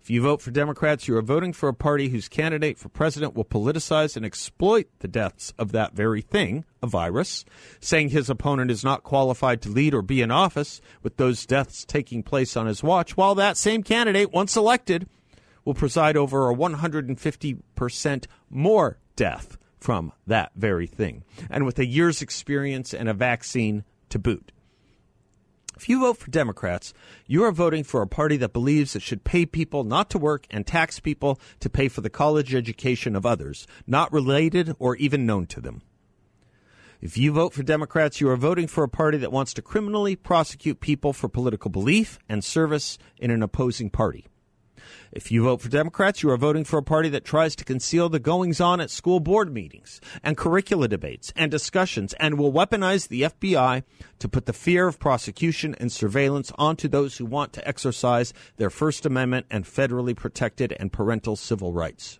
If 0.00 0.10
you 0.10 0.22
vote 0.22 0.40
for 0.40 0.50
Democrats, 0.50 1.06
you 1.06 1.16
are 1.16 1.22
voting 1.22 1.52
for 1.52 1.68
a 1.68 1.74
party 1.74 2.08
whose 2.08 2.28
candidate 2.28 2.78
for 2.78 2.88
president 2.88 3.34
will 3.34 3.44
politicize 3.44 4.16
and 4.16 4.24
exploit 4.24 4.88
the 5.00 5.08
deaths 5.08 5.52
of 5.58 5.72
that 5.72 5.92
very 5.92 6.22
thing, 6.22 6.64
a 6.82 6.86
virus, 6.86 7.44
saying 7.80 8.08
his 8.08 8.30
opponent 8.30 8.70
is 8.70 8.82
not 8.82 9.02
qualified 9.02 9.60
to 9.62 9.68
lead 9.68 9.94
or 9.94 10.00
be 10.00 10.22
in 10.22 10.30
office 10.30 10.80
with 11.02 11.16
those 11.18 11.44
deaths 11.44 11.84
taking 11.84 12.22
place 12.22 12.56
on 12.56 12.66
his 12.66 12.82
watch, 12.82 13.16
while 13.16 13.34
that 13.34 13.56
same 13.56 13.82
candidate, 13.82 14.32
once 14.32 14.56
elected, 14.56 15.06
will 15.64 15.74
preside 15.74 16.16
over 16.16 16.48
a 16.48 16.54
150% 16.54 18.26
more 18.48 18.98
death 19.14 19.58
from 19.78 20.12
that 20.26 20.52
very 20.56 20.86
thing, 20.86 21.22
and 21.50 21.66
with 21.66 21.78
a 21.78 21.86
year's 21.86 22.22
experience 22.22 22.94
and 22.94 23.08
a 23.08 23.14
vaccine 23.14 23.84
to 24.08 24.18
boot. 24.18 24.52
If 25.78 25.88
you 25.88 26.00
vote 26.00 26.16
for 26.16 26.32
Democrats, 26.32 26.92
you 27.28 27.44
are 27.44 27.52
voting 27.52 27.84
for 27.84 28.02
a 28.02 28.08
party 28.08 28.36
that 28.38 28.52
believes 28.52 28.96
it 28.96 29.02
should 29.02 29.22
pay 29.22 29.46
people 29.46 29.84
not 29.84 30.10
to 30.10 30.18
work 30.18 30.44
and 30.50 30.66
tax 30.66 30.98
people 30.98 31.38
to 31.60 31.70
pay 31.70 31.86
for 31.86 32.00
the 32.00 32.10
college 32.10 32.52
education 32.52 33.14
of 33.14 33.24
others, 33.24 33.64
not 33.86 34.12
related 34.12 34.74
or 34.80 34.96
even 34.96 35.24
known 35.24 35.46
to 35.46 35.60
them. 35.60 35.82
If 37.00 37.16
you 37.16 37.30
vote 37.30 37.52
for 37.52 37.62
Democrats, 37.62 38.20
you 38.20 38.28
are 38.28 38.36
voting 38.36 38.66
for 38.66 38.82
a 38.82 38.88
party 38.88 39.18
that 39.18 39.30
wants 39.30 39.54
to 39.54 39.62
criminally 39.62 40.16
prosecute 40.16 40.80
people 40.80 41.12
for 41.12 41.28
political 41.28 41.70
belief 41.70 42.18
and 42.28 42.42
service 42.42 42.98
in 43.16 43.30
an 43.30 43.44
opposing 43.44 43.88
party. 43.88 44.26
If 45.12 45.32
you 45.32 45.44
vote 45.44 45.60
for 45.60 45.68
Democrats, 45.68 46.22
you 46.22 46.30
are 46.30 46.36
voting 46.36 46.64
for 46.64 46.78
a 46.78 46.82
party 46.82 47.08
that 47.10 47.24
tries 47.24 47.56
to 47.56 47.64
conceal 47.64 48.08
the 48.08 48.18
goings 48.18 48.60
on 48.60 48.80
at 48.80 48.90
school 48.90 49.20
board 49.20 49.52
meetings 49.52 50.00
and 50.22 50.36
curricula 50.36 50.88
debates 50.88 51.32
and 51.36 51.50
discussions 51.50 52.14
and 52.14 52.38
will 52.38 52.52
weaponize 52.52 53.08
the 53.08 53.22
FBI 53.22 53.82
to 54.18 54.28
put 54.28 54.46
the 54.46 54.52
fear 54.52 54.86
of 54.86 54.98
prosecution 54.98 55.74
and 55.78 55.90
surveillance 55.90 56.52
onto 56.58 56.88
those 56.88 57.16
who 57.16 57.24
want 57.24 57.52
to 57.52 57.66
exercise 57.66 58.32
their 58.56 58.70
First 58.70 59.06
Amendment 59.06 59.46
and 59.50 59.64
federally 59.64 60.16
protected 60.16 60.74
and 60.78 60.92
parental 60.92 61.36
civil 61.36 61.72
rights. 61.72 62.18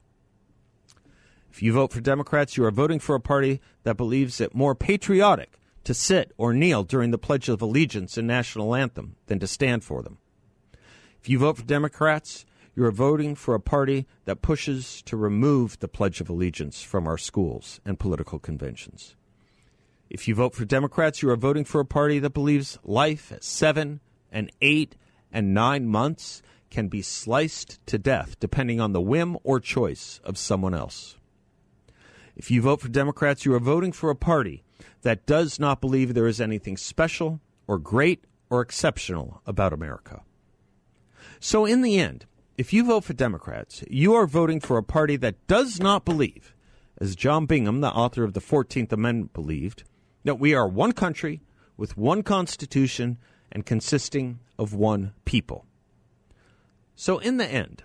If 1.51 1.63
you 1.63 1.73
vote 1.73 1.93
for 1.93 2.01
Democrats, 2.01 2.57
you 2.57 2.65
are 2.65 2.71
voting 2.71 3.01
for 3.01 3.15
a 3.15 3.21
party 3.21 3.61
that 3.83 3.97
believes 3.97 4.41
it 4.41 4.55
more 4.55 4.75
patriotic 4.75 5.59
to 5.85 5.95
sit 5.95 6.33
or 6.37 6.53
kneel 6.53 6.85
during 6.85 7.11
the 7.11 7.19
Pledge 7.19 7.49
of 7.49 7.63
Allegiance 7.63 8.19
and 8.19 8.29
national 8.29 8.75
anthem 8.75 9.17
than 9.27 9.39
to 9.39 9.47
stand 9.47 9.83
for 9.83 10.03
them. 10.03 10.19
If 11.21 11.29
you 11.29 11.39
vote 11.39 11.57
for 11.57 11.65
Democrats, 11.65 12.45
you 12.79 12.85
are 12.85 12.93
voting 12.93 13.35
for 13.35 13.57
a 13.57 13.61
party 13.61 14.07
that 14.25 14.41
pushes 14.41 15.03
to 15.03 15.17
remove 15.17 15.81
the 15.81 15.89
Pledge 15.89 16.21
of 16.21 16.31
Allegiance 16.31 16.81
from 16.81 17.09
our 17.09 17.19
schools 17.19 17.81
and 17.85 17.99
political 17.99 18.39
conventions. 18.39 19.17
If 20.09 20.29
you 20.29 20.37
vote 20.37 20.55
for 20.55 20.65
Democrats, 20.65 21.21
you 21.21 21.29
are 21.31 21.37
voting 21.37 21.65
for 21.65 21.81
a 21.81 21.85
party 21.85 22.21
that 22.21 22.35
believes 22.35 22.79
life 22.85 23.33
at 23.33 23.43
seven 23.43 23.99
and 24.31 24.53
eight 24.63 24.95
and 25.33 25.53
nine 25.53 25.89
months 25.89 26.41
can 26.71 26.87
be 26.87 27.03
sliced 27.03 27.85
to 27.87 27.99
death 27.99 28.39
depending 28.39 28.81
on 28.81 28.93
the 28.93 29.01
whim 29.01 29.37
or 29.43 29.59
choice 29.59 30.21
of 30.23 30.39
someone 30.39 30.73
else. 30.73 31.17
If 32.37 32.49
you 32.49 32.63
vote 32.63 32.81
for 32.81 32.89
Democrats, 32.89 33.45
you 33.45 33.55
are 33.55 33.59
voting 33.59 33.91
for 33.91 34.09
a 34.09 34.15
party 34.15 34.63
that 35.03 35.27
does 35.27 35.59
not 35.59 35.81
believe 35.81 36.15
there 36.15 36.29
is 36.29 36.41
anything 36.41 36.77
special 36.77 37.41
or 37.67 37.79
great 37.79 38.23
or 38.49 38.61
exceptional 38.61 39.43
about 39.47 39.73
America. 39.73 40.23
So, 41.41 41.65
in 41.65 41.83
the 41.83 41.99
end, 41.99 42.25
if 42.59 42.73
you 42.73 42.85
vote 42.85 43.05
for 43.05 43.13
Democrats, 43.13 43.85
you 43.89 44.15
are 44.15 44.27
voting 44.27 44.59
for 44.59 44.77
a 44.77 44.83
party 44.83 45.15
that 45.17 45.47
does 45.47 45.79
not 45.79 46.05
believe, 46.05 46.57
as 47.01 47.15
John 47.15 47.47
Bingham, 47.47 47.81
the 47.81 47.89
author 47.89 48.25
of 48.25 48.33
the 48.33 48.41
14th 48.41 48.91
Amendment, 48.91 49.33
believed, 49.33 49.85
that 50.25 50.41
we 50.41 50.55
are 50.55 50.67
one 50.67 50.91
country 50.91 51.41
with 51.77 51.97
one 51.97 52.25
constitution 52.25 53.17
and 53.53 53.65
consisting 53.65 54.41
of 54.59 54.75
one 54.75 55.13
people. 55.25 55.67
So, 56.97 57.19
in 57.19 57.37
the 57.37 57.47
end, 57.47 57.85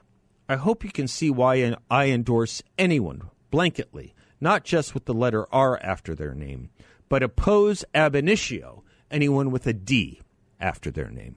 I 0.50 0.56
hope 0.56 0.84
you 0.84 0.92
can 0.92 1.08
see 1.08 1.30
why 1.30 1.76
I 1.92 2.08
endorse 2.08 2.64
anyone 2.76 3.30
blanketly, 3.52 4.14
not 4.42 4.64
just 4.64 4.96
with 4.96 5.06
the 5.06 5.14
letter 5.14 5.46
R 5.54 5.80
after 5.84 6.16
their 6.16 6.34
name, 6.34 6.72
but 7.10 7.22
oppose 7.22 7.86
ab 7.94 8.16
initio 8.16 8.84
anyone 9.12 9.52
with 9.52 9.68
a 9.68 9.74
D 9.74 10.22
after 10.60 10.90
their 10.90 11.12
name. 11.12 11.36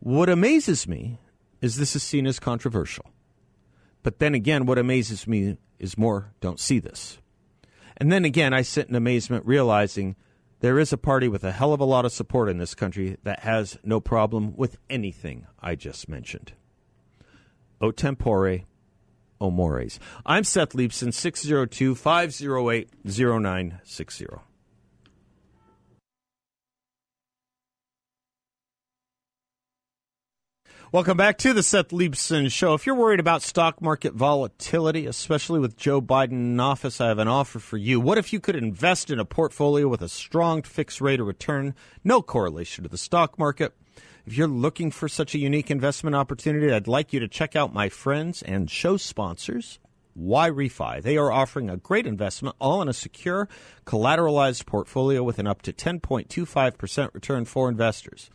What 0.00 0.28
amazes 0.28 0.86
me 0.86 1.18
is 1.60 1.76
this 1.76 1.94
is 1.94 2.02
seen 2.02 2.26
as 2.26 2.38
controversial. 2.38 3.06
But 4.02 4.18
then 4.18 4.34
again, 4.34 4.66
what 4.66 4.78
amazes 4.78 5.26
me 5.26 5.58
is 5.78 5.98
more 5.98 6.32
don't 6.40 6.60
see 6.60 6.78
this. 6.78 7.18
And 7.96 8.10
then 8.10 8.24
again, 8.24 8.54
I 8.54 8.62
sit 8.62 8.88
in 8.88 8.94
amazement 8.94 9.44
realizing 9.44 10.16
there 10.60 10.78
is 10.78 10.92
a 10.92 10.98
party 10.98 11.28
with 11.28 11.44
a 11.44 11.52
hell 11.52 11.72
of 11.72 11.80
a 11.80 11.84
lot 11.84 12.04
of 12.04 12.12
support 12.12 12.48
in 12.48 12.58
this 12.58 12.74
country 12.74 13.16
that 13.24 13.40
has 13.40 13.78
no 13.84 14.00
problem 14.00 14.56
with 14.56 14.78
anything 14.88 15.46
I 15.60 15.74
just 15.74 16.08
mentioned. 16.08 16.52
O 17.80 17.90
tempore, 17.90 18.60
o 19.40 19.50
mores. 19.50 19.98
I'm 20.26 20.44
Seth 20.44 20.72
Leibsohn, 20.72 21.12
602 21.12 21.94
508 21.94 22.88
0960. 23.04 24.26
Welcome 30.92 31.16
back 31.16 31.38
to 31.38 31.52
the 31.52 31.62
Seth 31.62 31.90
Leibsohn 31.90 32.50
Show. 32.50 32.74
If 32.74 32.84
you're 32.84 32.96
worried 32.96 33.20
about 33.20 33.42
stock 33.42 33.80
market 33.80 34.12
volatility, 34.12 35.06
especially 35.06 35.60
with 35.60 35.76
Joe 35.76 36.02
Biden 36.02 36.32
in 36.32 36.58
office, 36.58 37.00
I 37.00 37.06
have 37.06 37.20
an 37.20 37.28
offer 37.28 37.60
for 37.60 37.76
you. 37.76 38.00
What 38.00 38.18
if 38.18 38.32
you 38.32 38.40
could 38.40 38.56
invest 38.56 39.08
in 39.08 39.20
a 39.20 39.24
portfolio 39.24 39.86
with 39.86 40.02
a 40.02 40.08
strong 40.08 40.62
fixed 40.62 41.00
rate 41.00 41.20
of 41.20 41.28
return, 41.28 41.76
no 42.02 42.22
correlation 42.22 42.82
to 42.82 42.90
the 42.90 42.98
stock 42.98 43.38
market? 43.38 43.72
If 44.26 44.36
you're 44.36 44.48
looking 44.48 44.90
for 44.90 45.08
such 45.08 45.32
a 45.32 45.38
unique 45.38 45.70
investment 45.70 46.16
opportunity, 46.16 46.72
I'd 46.72 46.88
like 46.88 47.12
you 47.12 47.20
to 47.20 47.28
check 47.28 47.54
out 47.54 47.72
my 47.72 47.88
friends 47.88 48.42
and 48.42 48.68
show 48.68 48.96
sponsors, 48.96 49.78
YRefy. 50.20 51.02
They 51.02 51.16
are 51.16 51.30
offering 51.30 51.70
a 51.70 51.76
great 51.76 52.04
investment, 52.04 52.56
all 52.58 52.82
in 52.82 52.88
a 52.88 52.92
secure, 52.92 53.48
collateralized 53.86 54.66
portfolio 54.66 55.22
with 55.22 55.38
an 55.38 55.46
up 55.46 55.62
to 55.62 55.72
10.25% 55.72 57.14
return 57.14 57.44
for 57.44 57.68
investors. 57.68 58.28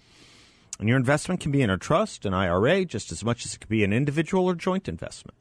And 0.79 0.89
your 0.89 0.97
investment 0.97 1.39
can 1.39 1.51
be 1.51 1.61
in 1.61 1.69
a 1.69 1.77
trust, 1.77 2.25
an 2.25 2.33
IRA, 2.33 2.85
just 2.85 3.11
as 3.11 3.23
much 3.23 3.45
as 3.45 3.53
it 3.53 3.59
could 3.59 3.69
be 3.69 3.83
an 3.83 3.93
individual 3.93 4.45
or 4.45 4.55
joint 4.55 4.89
investment. 4.89 5.37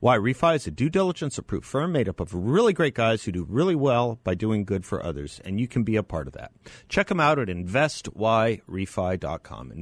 YRefy 0.00 0.54
is 0.54 0.68
a 0.68 0.70
due 0.70 0.88
diligence 0.88 1.36
approved 1.38 1.66
firm 1.66 1.90
made 1.90 2.08
up 2.08 2.20
of 2.20 2.32
really 2.32 2.72
great 2.72 2.94
guys 2.94 3.24
who 3.24 3.32
do 3.32 3.44
really 3.48 3.74
well 3.74 4.20
by 4.22 4.36
doing 4.36 4.64
good 4.64 4.84
for 4.84 5.04
others, 5.04 5.40
and 5.44 5.58
you 5.58 5.66
can 5.66 5.82
be 5.82 5.96
a 5.96 6.04
part 6.04 6.28
of 6.28 6.34
that. 6.34 6.52
Check 6.88 7.08
them 7.08 7.18
out 7.18 7.40
at 7.40 7.48
investyrefy.com. 7.48 9.72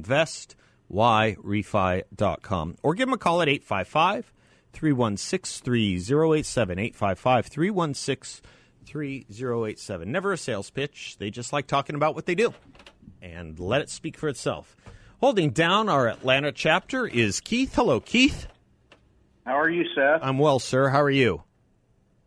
Investyrefy.com. 0.89 2.75
Or 2.81 2.95
give 2.95 3.07
them 3.07 3.13
a 3.13 3.19
call 3.19 3.43
at 3.43 3.49
855 3.49 4.33
316 4.73 5.63
3087. 5.63 6.79
855 6.79 7.45
316 7.45 8.49
3087. 8.85 10.11
Never 10.11 10.33
a 10.33 10.37
sales 10.37 10.71
pitch. 10.71 11.17
They 11.19 11.29
just 11.29 11.53
like 11.53 11.67
talking 11.67 11.95
about 11.95 12.15
what 12.15 12.25
they 12.25 12.33
do 12.33 12.55
and 13.21 13.59
let 13.59 13.81
it 13.81 13.89
speak 13.89 14.17
for 14.17 14.29
itself. 14.29 14.75
Holding 15.19 15.49
down 15.49 15.89
our 15.89 16.07
Atlanta 16.07 16.51
chapter 16.51 17.07
is 17.07 17.39
Keith. 17.41 17.73
Hello, 17.75 17.99
Keith. 17.99 18.47
How 19.45 19.59
are 19.59 19.69
you, 19.69 19.85
Seth? 19.95 20.19
I'm 20.21 20.37
well, 20.37 20.59
sir. 20.59 20.89
How 20.89 21.01
are 21.01 21.09
you? 21.09 21.43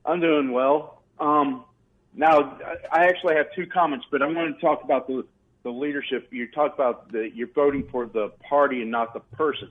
I'm 0.05 0.21
doing 0.21 0.53
well. 0.53 1.03
Um, 1.19 1.65
now, 2.15 2.59
I 2.91 3.05
actually 3.05 3.37
have 3.37 3.47
two 3.55 3.67
comments, 3.67 4.07
but 4.11 4.23
I 4.23 4.27
want 4.27 4.55
to 4.55 4.61
talk 4.61 4.83
about 4.83 5.07
the 5.07 5.25
the 5.63 5.71
leadership. 5.71 6.29
You 6.31 6.51
talk 6.51 6.75
about 6.75 7.13
the 7.13 7.31
you're 7.35 7.49
voting 7.49 7.87
for 7.91 8.07
the 8.07 8.33
party 8.49 8.83
and 8.83 8.91
not 8.91 9.13
the 9.13 9.21
person. 9.21 9.71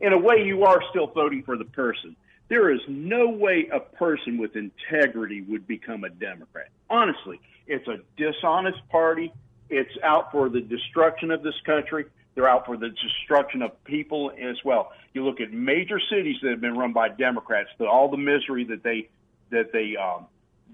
In 0.00 0.12
a 0.12 0.18
way, 0.18 0.42
you 0.44 0.64
are 0.64 0.80
still 0.90 1.06
voting 1.06 1.42
for 1.42 1.56
the 1.56 1.64
person. 1.64 2.16
There 2.48 2.70
is 2.72 2.80
no 2.88 3.28
way 3.28 3.68
a 3.72 3.80
person 3.80 4.38
with 4.38 4.56
integrity 4.56 5.42
would 5.42 5.66
become 5.66 6.04
a 6.04 6.10
Democrat. 6.10 6.68
Honestly, 6.88 7.40
it's 7.66 7.86
a 7.88 7.98
dishonest 8.16 8.78
party. 8.88 9.32
It's 9.68 9.92
out 10.02 10.30
for 10.32 10.48
the 10.48 10.60
destruction 10.60 11.30
of 11.30 11.42
this 11.42 11.54
country. 11.64 12.06
They're 12.34 12.48
out 12.48 12.66
for 12.66 12.76
the 12.76 12.90
destruction 12.90 13.62
of 13.62 13.82
people 13.84 14.30
as 14.30 14.56
well. 14.64 14.92
You 15.14 15.24
look 15.24 15.40
at 15.40 15.52
major 15.52 15.98
cities 16.10 16.36
that 16.42 16.50
have 16.50 16.60
been 16.60 16.76
run 16.76 16.92
by 16.92 17.08
Democrats, 17.08 17.70
the, 17.78 17.86
all 17.86 18.10
the 18.10 18.18
misery 18.18 18.64
that 18.64 18.82
they 18.82 19.08
that 19.50 19.72
they 19.72 19.96
um, 19.96 20.26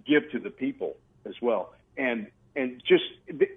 give 0.06 0.30
to 0.32 0.38
the 0.38 0.50
people 0.50 0.96
as 1.24 1.34
well, 1.40 1.72
and 1.96 2.26
and 2.56 2.82
just 2.86 3.04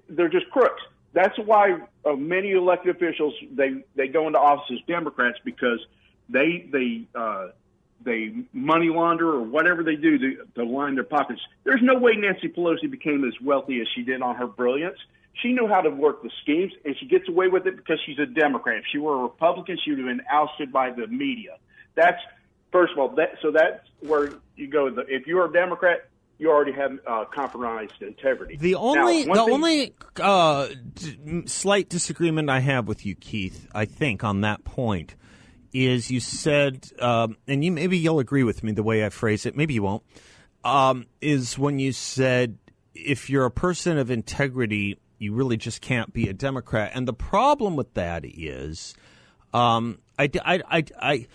they're 0.09 0.29
just 0.29 0.49
crooks. 0.51 0.81
That's 1.13 1.37
why 1.39 1.79
uh, 2.05 2.13
many 2.13 2.51
elected 2.51 2.95
officials 2.95 3.33
they 3.51 3.83
they 3.95 4.07
go 4.07 4.27
into 4.27 4.39
office 4.39 4.69
as 4.71 4.79
Democrats 4.87 5.39
because 5.43 5.79
they 6.29 6.69
they 6.71 7.07
uh, 7.15 7.47
they 8.03 8.33
money 8.53 8.89
launder 8.89 9.31
or 9.31 9.41
whatever 9.41 9.83
they 9.83 9.95
do 9.95 10.17
to, 10.17 10.45
to 10.55 10.63
line 10.63 10.95
their 10.95 11.03
pockets. 11.03 11.41
There's 11.63 11.81
no 11.81 11.97
way 11.97 12.15
Nancy 12.15 12.49
Pelosi 12.49 12.89
became 12.89 13.23
as 13.25 13.33
wealthy 13.41 13.81
as 13.81 13.87
she 13.95 14.03
did 14.03 14.21
on 14.21 14.35
her 14.35 14.47
brilliance. 14.47 14.99
She 15.41 15.51
knew 15.51 15.67
how 15.67 15.81
to 15.81 15.89
work 15.89 16.23
the 16.23 16.31
schemes, 16.41 16.71
and 16.85 16.95
she 16.99 17.07
gets 17.07 17.27
away 17.27 17.47
with 17.47 17.67
it 17.67 17.75
because 17.75 17.99
she's 18.05 18.19
a 18.19 18.25
Democrat. 18.25 18.77
If 18.77 18.85
she 18.91 18.97
were 18.97 19.15
a 19.15 19.23
Republican, 19.23 19.77
she 19.83 19.91
would 19.91 19.99
have 19.99 20.07
been 20.07 20.25
ousted 20.31 20.71
by 20.71 20.91
the 20.91 21.07
media. 21.07 21.57
That's 21.95 22.21
first 22.71 22.93
of 22.93 22.99
all. 22.99 23.09
That 23.15 23.37
so 23.41 23.51
that's 23.51 23.81
where 23.99 24.33
you 24.55 24.67
go. 24.67 24.87
If 25.07 25.27
you're 25.27 25.45
a 25.45 25.51
Democrat, 25.51 26.09
you 26.37 26.51
already 26.51 26.73
have 26.73 26.99
uh, 27.07 27.25
compromised 27.33 28.01
integrity. 28.01 28.57
The 28.57 28.75
only 28.75 29.25
now, 29.25 29.33
the 29.33 29.45
thing, 29.45 29.53
only 29.53 29.93
uh, 30.21 30.67
d- 30.93 31.47
slight 31.47 31.89
disagreement 31.89 32.49
I 32.49 32.59
have 32.59 32.87
with 32.87 33.05
you, 33.05 33.15
Keith, 33.15 33.67
I 33.73 33.85
think 33.85 34.23
on 34.23 34.41
that 34.41 34.63
point 34.63 35.15
is 35.73 36.09
you 36.09 36.19
said, 36.19 36.89
um, 36.99 37.37
and 37.47 37.63
you 37.63 37.71
maybe 37.71 37.97
you'll 37.97 38.19
agree 38.19 38.43
with 38.43 38.63
me 38.63 38.71
the 38.71 38.83
way 38.83 39.05
I 39.05 39.09
phrase 39.09 39.45
it. 39.45 39.55
Maybe 39.55 39.73
you 39.73 39.83
won't. 39.83 40.03
Um, 40.63 41.05
is 41.21 41.57
when 41.59 41.79
you 41.79 41.91
said 41.91 42.57
if 42.93 43.29
you're 43.29 43.45
a 43.45 43.51
person 43.51 43.97
of 43.97 44.09
integrity, 44.09 44.97
you 45.17 45.33
really 45.33 45.57
just 45.57 45.81
can't 45.81 46.13
be 46.13 46.27
a 46.29 46.33
Democrat. 46.33 46.91
And 46.93 47.07
the 47.07 47.13
problem 47.13 47.75
with 47.75 47.93
that 47.93 48.23
is, 48.25 48.95
um, 49.53 49.99
I, 50.19 50.29
I, 50.43 50.61
I, 50.69 50.83
I, 51.01 51.27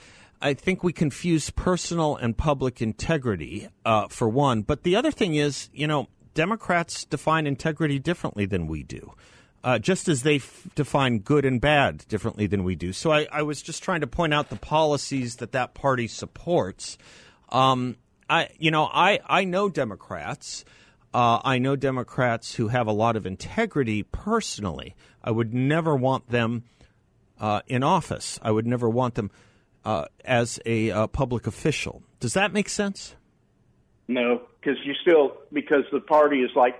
I 0.42 0.54
think 0.54 0.82
we 0.82 0.92
confuse 0.92 1.50
personal 1.50 2.16
and 2.16 2.36
public 2.36 2.80
integrity 2.80 3.68
uh, 3.84 4.08
for 4.08 4.28
one. 4.28 4.62
But 4.62 4.82
the 4.82 4.96
other 4.96 5.10
thing 5.10 5.34
is, 5.34 5.68
you 5.72 5.86
know, 5.86 6.08
Democrats 6.34 7.04
define 7.04 7.46
integrity 7.46 7.98
differently 7.98 8.46
than 8.46 8.66
we 8.66 8.82
do. 8.82 9.12
Uh, 9.62 9.78
just 9.78 10.08
as 10.08 10.22
they 10.22 10.36
f- 10.36 10.66
define 10.74 11.18
good 11.18 11.44
and 11.44 11.60
bad 11.60 12.06
differently 12.08 12.46
than 12.46 12.64
we 12.64 12.74
do. 12.74 12.94
So 12.94 13.12
I, 13.12 13.26
I, 13.30 13.42
was 13.42 13.60
just 13.60 13.82
trying 13.82 14.00
to 14.00 14.06
point 14.06 14.32
out 14.32 14.48
the 14.48 14.56
policies 14.56 15.36
that 15.36 15.52
that 15.52 15.74
party 15.74 16.08
supports. 16.08 16.96
Um, 17.50 17.96
I, 18.30 18.48
you 18.58 18.70
know, 18.70 18.84
I, 18.90 19.20
I 19.26 19.44
know 19.44 19.68
Democrats 19.68 20.64
uh, 21.12 21.40
I 21.44 21.58
know 21.58 21.76
Democrats 21.76 22.54
who 22.54 22.68
have 22.68 22.86
a 22.86 22.92
lot 22.92 23.16
of 23.16 23.26
integrity 23.26 24.04
personally. 24.04 24.94
I 25.22 25.30
would 25.30 25.52
never 25.52 25.96
want 25.96 26.28
them 26.28 26.64
uh, 27.40 27.62
in 27.66 27.82
office. 27.82 28.38
I 28.42 28.50
would 28.50 28.66
never 28.66 28.88
want 28.88 29.14
them 29.14 29.30
uh, 29.84 30.06
as 30.24 30.60
a 30.66 30.90
uh, 30.90 31.06
public 31.08 31.46
official. 31.46 32.02
Does 32.20 32.34
that 32.34 32.52
make 32.52 32.68
sense? 32.68 33.16
No, 34.06 34.42
because 34.60 34.78
you 34.84 34.94
still 35.02 35.38
because 35.52 35.84
the 35.92 36.00
party 36.00 36.40
is 36.42 36.50
like. 36.54 36.76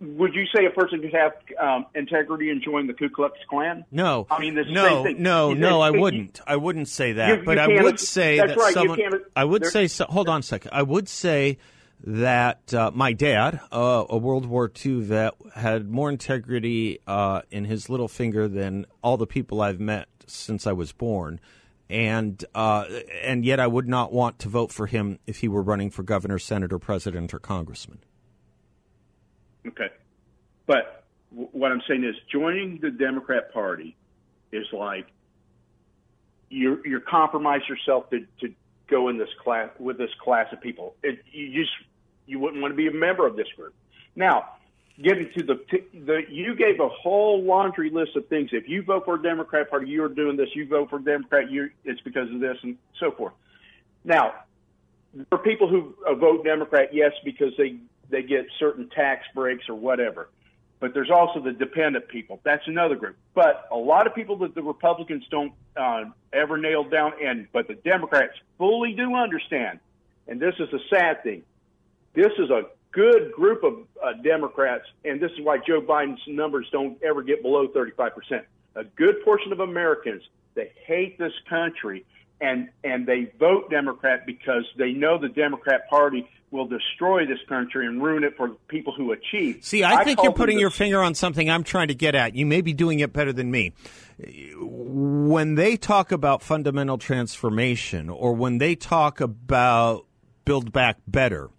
Would 0.00 0.34
you 0.34 0.46
say 0.46 0.64
a 0.64 0.70
person 0.70 1.02
could 1.02 1.12
have 1.12 1.32
um, 1.60 1.84
integrity 1.94 2.48
and 2.48 2.62
join 2.62 2.86
the 2.86 2.94
Ku 2.94 3.10
Klux 3.10 3.36
Klan? 3.50 3.84
No, 3.90 4.26
I 4.30 4.40
mean 4.40 4.54
this. 4.54 4.64
no, 4.70 5.04
no, 5.04 5.52
no. 5.52 5.82
I 5.82 5.90
wouldn't. 5.90 6.40
I 6.46 6.56
wouldn't 6.56 6.88
say 6.88 7.12
that. 7.12 7.40
You, 7.40 7.44
but 7.44 7.58
you 7.58 7.78
I 7.78 7.82
would 7.82 8.00
say 8.00 8.38
that 8.38 8.56
right, 8.56 8.72
someone. 8.72 8.98
I 9.36 9.44
would 9.44 9.66
say. 9.66 9.88
So, 9.88 10.06
hold 10.06 10.30
on 10.30 10.40
a 10.40 10.42
second. 10.42 10.70
I 10.72 10.82
would 10.82 11.06
say 11.06 11.58
that 12.04 12.72
uh, 12.72 12.90
my 12.94 13.12
dad, 13.12 13.60
uh, 13.70 14.04
a 14.08 14.16
World 14.16 14.46
War 14.46 14.70
II 14.84 15.00
vet, 15.00 15.34
had 15.54 15.90
more 15.90 16.08
integrity 16.08 16.98
uh, 17.06 17.42
in 17.50 17.64
his 17.66 17.90
little 17.90 18.08
finger 18.08 18.48
than 18.48 18.86
all 19.02 19.16
the 19.16 19.26
people 19.26 19.60
I've 19.60 19.80
met 19.80 20.08
since 20.26 20.66
I 20.66 20.72
was 20.72 20.92
born, 20.92 21.40
and 21.88 22.42
uh, 22.54 22.84
and 23.22 23.44
yet 23.44 23.60
I 23.60 23.66
would 23.66 23.88
not 23.88 24.12
want 24.12 24.38
to 24.40 24.48
vote 24.48 24.72
for 24.72 24.86
him 24.86 25.18
if 25.26 25.38
he 25.38 25.48
were 25.48 25.62
running 25.62 25.90
for 25.90 26.02
governor, 26.02 26.38
senator, 26.38 26.78
president, 26.78 27.34
or 27.34 27.38
congressman. 27.38 27.98
Okay, 29.66 29.90
but 30.66 31.04
w- 31.30 31.50
what 31.52 31.70
I'm 31.70 31.82
saying 31.86 32.04
is 32.04 32.14
joining 32.32 32.78
the 32.80 32.90
Democrat 32.90 33.52
Party 33.52 33.96
is 34.52 34.66
like 34.72 35.06
you 36.48 36.80
you 36.84 37.00
compromise 37.00 37.62
yourself 37.68 38.08
to, 38.10 38.20
to 38.40 38.54
go 38.88 39.08
in 39.08 39.18
this 39.18 39.28
class 39.42 39.68
with 39.78 39.98
this 39.98 40.10
class 40.22 40.46
of 40.52 40.60
people. 40.60 40.94
It, 41.02 41.20
you 41.30 41.62
just 41.62 41.72
you 42.30 42.38
wouldn't 42.38 42.62
want 42.62 42.72
to 42.72 42.76
be 42.76 42.86
a 42.86 42.92
member 42.92 43.26
of 43.26 43.36
this 43.36 43.48
group. 43.56 43.74
Now, 44.14 44.50
getting 45.02 45.30
to 45.36 45.42
the, 45.42 45.60
the 45.92 46.22
you 46.28 46.54
gave 46.54 46.80
a 46.80 46.88
whole 46.88 47.42
laundry 47.42 47.90
list 47.90 48.16
of 48.16 48.26
things. 48.28 48.50
If 48.52 48.68
you 48.68 48.82
vote 48.82 49.04
for 49.04 49.16
a 49.16 49.22
Democrat 49.22 49.68
Party, 49.68 49.88
you're 49.88 50.08
doing 50.08 50.36
this. 50.36 50.48
You 50.54 50.66
vote 50.66 50.90
for 50.90 50.96
a 50.96 51.02
Democrat, 51.02 51.50
you 51.50 51.70
it's 51.84 52.00
because 52.02 52.30
of 52.32 52.40
this 52.40 52.56
and 52.62 52.76
so 52.98 53.10
forth. 53.10 53.32
Now, 54.04 54.34
for 55.28 55.38
people 55.38 55.68
who 55.68 55.94
vote 56.18 56.44
Democrat, 56.44 56.90
yes, 56.92 57.12
because 57.24 57.52
they 57.58 57.76
they 58.08 58.22
get 58.22 58.46
certain 58.58 58.88
tax 58.88 59.26
breaks 59.34 59.68
or 59.68 59.74
whatever. 59.74 60.28
But 60.78 60.94
there's 60.94 61.10
also 61.10 61.40
the 61.40 61.52
dependent 61.52 62.08
people. 62.08 62.40
That's 62.42 62.66
another 62.66 62.94
group. 62.96 63.16
But 63.34 63.68
a 63.70 63.76
lot 63.76 64.06
of 64.06 64.14
people 64.14 64.36
that 64.38 64.54
the 64.54 64.62
Republicans 64.62 65.24
don't 65.30 65.52
uh, 65.76 66.04
ever 66.32 66.56
nail 66.56 66.84
down, 66.84 67.12
and 67.22 67.48
but 67.52 67.68
the 67.68 67.74
Democrats 67.74 68.32
fully 68.56 68.94
do 68.94 69.14
understand. 69.14 69.80
And 70.26 70.40
this 70.40 70.54
is 70.58 70.72
a 70.72 70.78
sad 70.88 71.22
thing 71.22 71.42
this 72.14 72.32
is 72.38 72.50
a 72.50 72.62
good 72.92 73.32
group 73.32 73.62
of 73.62 73.74
uh, 74.02 74.12
Democrats, 74.22 74.84
and 75.04 75.20
this 75.20 75.30
is 75.32 75.38
why 75.42 75.58
Joe 75.58 75.80
Biden's 75.80 76.20
numbers 76.26 76.66
don't 76.72 77.00
ever 77.02 77.22
get 77.22 77.42
below 77.42 77.68
35%. 77.68 78.10
A 78.76 78.84
good 78.84 79.22
portion 79.24 79.52
of 79.52 79.60
Americans, 79.60 80.22
they 80.54 80.72
hate 80.86 81.18
this 81.18 81.32
country 81.48 82.04
and, 82.40 82.70
and 82.82 83.06
they 83.06 83.32
vote 83.38 83.70
Democrat 83.70 84.24
because 84.26 84.64
they 84.76 84.92
know 84.92 85.18
the 85.18 85.28
Democrat 85.28 85.88
Party 85.90 86.28
will 86.50 86.66
destroy 86.66 87.26
this 87.26 87.38
country 87.48 87.86
and 87.86 88.02
ruin 88.02 88.24
it 88.24 88.36
for 88.36 88.48
people 88.68 88.92
who 88.92 89.12
achieve. 89.12 89.58
See, 89.62 89.84
I, 89.84 89.96
I 89.96 90.04
think 90.04 90.22
you're 90.22 90.32
putting 90.32 90.58
your 90.58 90.70
finger 90.70 91.00
on 91.00 91.14
something 91.14 91.48
I'm 91.48 91.62
trying 91.62 91.88
to 91.88 91.94
get 91.94 92.14
at. 92.14 92.34
You 92.34 92.46
may 92.46 92.60
be 92.60 92.72
doing 92.72 93.00
it 93.00 93.12
better 93.12 93.32
than 93.32 93.50
me. 93.50 93.72
When 94.58 95.54
they 95.54 95.76
talk 95.76 96.10
about 96.10 96.42
fundamental 96.42 96.98
transformation 96.98 98.08
or 98.08 98.34
when 98.34 98.58
they 98.58 98.74
talk 98.74 99.20
about 99.20 100.06
build 100.44 100.72
back 100.72 100.98
better, 101.06 101.50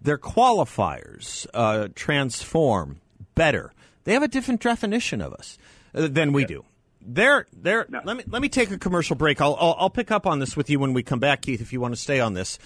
their 0.00 0.18
qualifiers 0.18 1.46
uh, 1.54 1.88
transform 1.94 3.00
better. 3.34 3.72
They 4.04 4.12
have 4.12 4.22
a 4.22 4.28
different 4.28 4.60
definition 4.60 5.20
of 5.20 5.32
us 5.32 5.58
uh, 5.94 6.08
than 6.08 6.32
we 6.32 6.44
do. 6.44 6.64
They're, 7.08 7.46
they're, 7.52 7.86
no. 7.88 8.00
let 8.04 8.16
me 8.16 8.24
let 8.26 8.42
me 8.42 8.48
take 8.48 8.70
a 8.72 8.78
commercial 8.78 9.14
break. 9.14 9.40
I'll, 9.40 9.56
I'll, 9.60 9.76
I'll 9.78 9.90
pick 9.90 10.10
up 10.10 10.26
on 10.26 10.40
this 10.40 10.56
with 10.56 10.68
you 10.68 10.80
when 10.80 10.92
we 10.92 11.04
come 11.04 11.20
back, 11.20 11.42
Keith. 11.42 11.60
If 11.60 11.72
you 11.72 11.80
want 11.80 11.94
to 11.94 12.00
stay 12.00 12.18
on 12.18 12.34
this, 12.34 12.58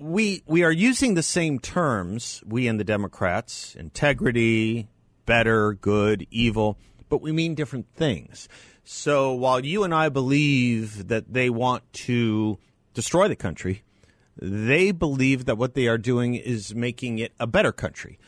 we 0.00 0.42
we 0.46 0.64
are 0.64 0.72
using 0.72 1.14
the 1.14 1.22
same 1.22 1.60
terms. 1.60 2.42
We 2.44 2.66
and 2.66 2.78
the 2.80 2.84
Democrats: 2.84 3.76
integrity, 3.76 4.88
better, 5.26 5.74
good, 5.74 6.26
evil, 6.32 6.76
but 7.08 7.22
we 7.22 7.30
mean 7.30 7.54
different 7.54 7.86
things. 7.94 8.48
So 8.84 9.32
while 9.32 9.64
you 9.64 9.84
and 9.84 9.94
I 9.94 10.08
believe 10.08 11.08
that 11.08 11.32
they 11.32 11.48
want 11.50 11.90
to 11.92 12.58
destroy 12.92 13.28
the 13.28 13.36
country, 13.36 13.82
they 14.36 14.90
believe 14.90 15.44
that 15.46 15.56
what 15.56 15.74
they 15.74 15.86
are 15.86 15.98
doing 15.98 16.34
is 16.34 16.74
making 16.74 17.18
it 17.18 17.32
a 17.38 17.46
better 17.46 17.72
country. 17.72 18.18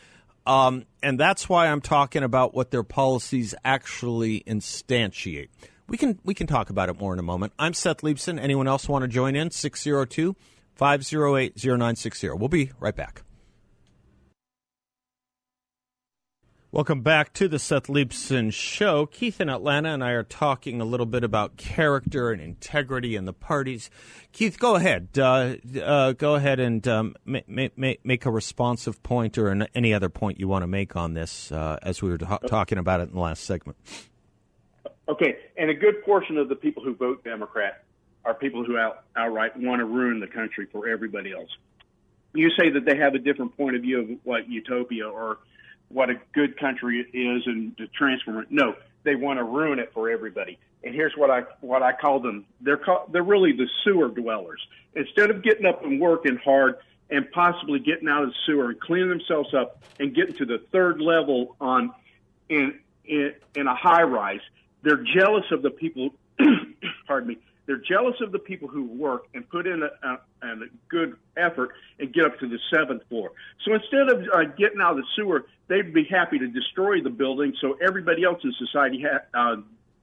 Um, 0.45 0.85
and 1.03 1.19
that's 1.19 1.49
why 1.49 1.67
I'm 1.67 1.81
talking 1.81 2.23
about 2.23 2.53
what 2.53 2.71
their 2.71 2.83
policies 2.83 3.53
actually 3.65 4.43
instantiate. 4.47 5.49
We 5.87 5.97
can 5.97 6.19
we 6.23 6.33
can 6.33 6.47
talk 6.47 6.69
about 6.69 6.89
it 6.89 6.99
more 6.99 7.13
in 7.13 7.19
a 7.19 7.23
moment. 7.23 7.53
I'm 7.59 7.73
Seth 7.73 8.01
Leibsohn. 8.01 8.39
Anyone 8.39 8.67
else 8.67 8.87
want 8.87 9.03
to 9.03 9.07
join 9.07 9.35
in? 9.35 9.51
602 9.51 10.35
508 10.75 11.53
0960. 11.55 12.29
We'll 12.29 12.49
be 12.49 12.71
right 12.79 12.95
back. 12.95 13.23
Welcome 16.69 16.99
back 16.99 17.31
to 17.35 17.47
the 17.47 17.59
Seth 17.59 17.87
Leibsohn 17.87 18.51
Show. 18.51 19.05
Keith 19.05 19.39
in 19.39 19.47
Atlanta 19.47 19.93
and 19.93 20.03
I 20.03 20.11
are 20.11 20.23
talking 20.23 20.81
a 20.81 20.83
little 20.83 21.05
bit 21.05 21.23
about 21.23 21.55
character 21.55 22.29
and 22.31 22.41
integrity 22.41 23.15
in 23.15 23.23
the 23.23 23.31
parties. 23.31 23.89
Keith, 24.33 24.59
go 24.59 24.75
ahead. 24.75 25.07
Uh, 25.17 25.55
uh, 25.81 26.11
go 26.11 26.35
ahead 26.35 26.59
and 26.59 26.85
um, 26.85 27.15
make 27.25 28.25
a 28.25 28.29
responsive 28.29 29.01
point 29.01 29.37
or 29.37 29.47
an, 29.47 29.67
any 29.73 29.93
other 29.93 30.09
point 30.09 30.41
you 30.41 30.49
want 30.49 30.63
to 30.63 30.67
make 30.67 30.97
on 30.97 31.13
this 31.13 31.53
uh, 31.53 31.79
as 31.83 32.01
we 32.01 32.09
were 32.09 32.17
ta- 32.17 32.39
talking 32.39 32.77
about 32.77 32.99
it 32.99 33.03
in 33.03 33.15
the 33.15 33.21
last 33.21 33.45
segment. 33.45 33.77
Okay, 35.07 35.37
and 35.55 35.69
a 35.69 35.73
good 35.73 36.03
portion 36.03 36.37
of 36.37 36.49
the 36.49 36.55
people 36.55 36.83
who 36.83 36.93
vote 36.95 37.23
Democrat 37.23 37.85
are 38.25 38.33
people 38.33 38.65
who 38.65 38.77
out, 38.77 39.05
outright 39.15 39.55
want 39.55 39.79
to 39.79 39.85
ruin 39.85 40.19
the 40.19 40.27
country 40.27 40.67
for 40.69 40.89
everybody 40.89 41.31
else. 41.31 41.49
You 42.33 42.49
say 42.59 42.71
that 42.71 42.83
they 42.83 42.97
have 42.97 43.15
a 43.15 43.19
different 43.19 43.55
point 43.55 43.77
of 43.77 43.83
view 43.83 44.01
of 44.01 44.09
what 44.25 44.49
utopia 44.49 45.07
or 45.07 45.37
what 45.89 46.09
a 46.09 46.15
good 46.33 46.59
country 46.59 46.99
is 47.13 47.47
and 47.47 47.77
to 47.77 47.87
transform 47.87 48.39
it. 48.39 48.47
No, 48.49 48.75
they 49.03 49.15
want 49.15 49.39
to 49.39 49.43
ruin 49.43 49.79
it 49.79 49.91
for 49.93 50.09
everybody. 50.09 50.59
And 50.83 50.93
here's 50.93 51.13
what 51.15 51.29
I 51.29 51.41
what 51.61 51.81
I 51.81 51.93
call 51.93 52.19
them. 52.19 52.45
They're 52.61 52.77
called, 52.77 53.11
they're 53.11 53.23
really 53.23 53.51
the 53.53 53.67
sewer 53.83 54.09
dwellers. 54.09 54.61
Instead 54.95 55.29
of 55.29 55.43
getting 55.43 55.65
up 55.65 55.83
and 55.83 55.99
working 55.99 56.37
hard 56.43 56.75
and 57.09 57.29
possibly 57.31 57.79
getting 57.79 58.07
out 58.07 58.23
of 58.23 58.29
the 58.29 58.35
sewer 58.45 58.69
and 58.69 58.79
cleaning 58.79 59.09
themselves 59.09 59.53
up 59.53 59.79
and 59.99 60.13
getting 60.13 60.35
to 60.35 60.45
the 60.45 60.59
third 60.71 60.99
level 61.01 61.55
on 61.59 61.93
in 62.49 62.79
in, 63.05 63.33
in 63.55 63.67
a 63.67 63.75
high 63.75 64.03
rise, 64.03 64.41
they're 64.83 65.03
jealous 65.15 65.45
of 65.51 65.61
the 65.61 65.71
people. 65.71 66.13
pardon 67.07 67.29
me. 67.29 67.37
They're 67.67 67.77
jealous 67.77 68.15
of 68.21 68.31
the 68.31 68.39
people 68.39 68.69
who 68.69 68.85
work 68.85 69.27
and 69.33 69.47
put 69.47 69.67
in 69.67 69.83
a, 69.83 70.07
a, 70.07 70.47
a 70.47 70.55
good 70.87 71.17
effort 71.35 71.71
and 71.99 72.11
get 72.13 72.25
up 72.25 72.39
to 72.39 72.47
the 72.47 72.57
seventh 72.73 73.03
floor. 73.09 73.31
So 73.65 73.73
instead 73.73 74.09
of 74.09 74.25
uh, 74.33 74.43
getting 74.57 74.79
out 74.81 74.91
of 74.91 74.97
the 74.97 75.05
sewer, 75.15 75.45
they'd 75.67 75.93
be 75.93 76.05
happy 76.05 76.39
to 76.39 76.47
destroy 76.47 77.01
the 77.01 77.09
building 77.09 77.53
so 77.59 77.77
everybody 77.85 78.23
else 78.23 78.39
in 78.43 78.53
society 78.57 79.05
ha- 79.05 79.25
uh, 79.33 79.57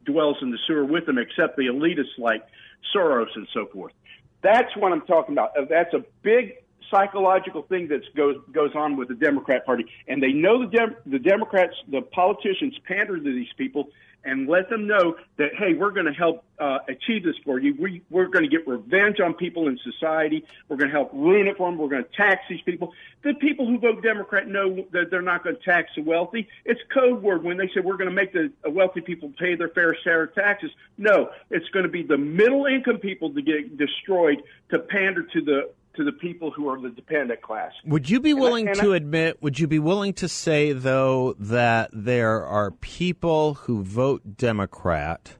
dwells 0.04 0.36
in 0.42 0.50
the 0.50 0.58
sewer 0.66 0.84
with 0.84 1.06
them, 1.06 1.18
except 1.18 1.56
the 1.56 1.64
elitists 1.64 2.18
like 2.18 2.46
Soros 2.94 3.34
and 3.34 3.48
so 3.54 3.66
forth. 3.72 3.94
That's 4.42 4.76
what 4.76 4.92
I'm 4.92 5.06
talking 5.06 5.34
about. 5.34 5.56
Uh, 5.56 5.64
that's 5.68 5.94
a 5.94 6.04
big 6.22 6.56
psychological 6.94 7.62
thing 7.62 7.88
that 7.88 8.02
goes 8.14 8.36
goes 8.52 8.70
on 8.74 8.96
with 8.96 9.08
the 9.08 9.14
Democrat 9.14 9.66
Party, 9.66 9.84
and 10.06 10.22
they 10.22 10.32
know 10.32 10.64
the 10.64 10.76
Dem- 10.76 10.96
the 11.06 11.18
Democrats, 11.18 11.74
the 11.88 12.02
politicians 12.02 12.78
pander 12.86 13.16
to 13.16 13.22
these 13.22 13.52
people 13.56 13.88
and 14.24 14.48
let 14.48 14.70
them 14.70 14.86
know 14.86 15.16
that 15.36 15.54
hey, 15.58 15.74
we're 15.74 15.90
going 15.90 16.06
to 16.06 16.12
help 16.12 16.44
uh, 16.58 16.78
achieve 16.88 17.24
this 17.24 17.36
for 17.44 17.58
you. 17.58 17.74
We 17.78 18.02
we're 18.10 18.28
going 18.28 18.44
to 18.44 18.48
get 18.48 18.66
revenge 18.66 19.20
on 19.20 19.34
people 19.34 19.68
in 19.68 19.78
society. 19.78 20.44
We're 20.68 20.76
going 20.76 20.90
to 20.90 20.96
help 20.96 21.12
ruin 21.12 21.46
it 21.46 21.56
for 21.56 21.70
them. 21.70 21.78
We're 21.78 21.88
going 21.88 22.04
to 22.04 22.16
tax 22.16 22.42
these 22.48 22.62
people. 22.62 22.92
The 23.22 23.34
people 23.34 23.66
who 23.66 23.78
vote 23.78 24.02
Democrat 24.02 24.48
know 24.48 24.86
that 24.92 25.10
they're 25.10 25.22
not 25.22 25.44
going 25.44 25.56
to 25.56 25.62
tax 25.62 25.90
the 25.96 26.02
wealthy. 26.02 26.48
It's 26.64 26.80
code 26.92 27.22
word 27.22 27.42
when 27.42 27.56
they 27.56 27.68
say 27.68 27.80
we're 27.80 27.96
going 27.96 28.10
to 28.10 28.14
make 28.14 28.32
the 28.32 28.50
wealthy 28.70 29.00
people 29.00 29.32
pay 29.38 29.56
their 29.56 29.68
fair 29.68 29.96
share 30.04 30.24
of 30.24 30.34
taxes. 30.34 30.70
No, 30.96 31.30
it's 31.50 31.68
going 31.70 31.84
to 31.84 31.92
be 31.92 32.02
the 32.02 32.18
middle 32.18 32.66
income 32.66 32.98
people 32.98 33.32
to 33.34 33.42
get 33.42 33.76
destroyed 33.76 34.42
to 34.70 34.78
pander 34.78 35.22
to 35.22 35.40
the 35.42 35.70
to 35.96 36.04
the 36.04 36.12
people 36.12 36.50
who 36.50 36.68
are 36.68 36.80
the 36.80 36.90
dependent 36.90 37.42
class. 37.42 37.72
Would 37.86 38.10
you 38.10 38.20
be 38.20 38.34
willing 38.34 38.68
and 38.68 38.76
I, 38.76 38.80
and 38.80 38.88
to 38.88 38.94
I, 38.94 38.96
admit, 38.96 39.42
would 39.42 39.58
you 39.58 39.66
be 39.66 39.78
willing 39.78 40.12
to 40.14 40.28
say, 40.28 40.72
though, 40.72 41.34
that 41.38 41.90
there 41.92 42.44
are 42.44 42.70
people 42.70 43.54
who 43.54 43.82
vote 43.82 44.36
Democrat 44.36 45.36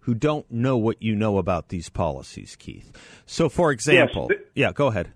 who 0.00 0.14
don't 0.14 0.50
know 0.50 0.76
what 0.78 1.02
you 1.02 1.14
know 1.14 1.38
about 1.38 1.68
these 1.68 1.88
policies, 1.88 2.56
Keith? 2.56 2.92
So, 3.26 3.48
for 3.48 3.72
example, 3.72 4.28
yes, 4.30 4.40
yeah, 4.54 4.72
go 4.72 4.88
ahead. 4.88 5.12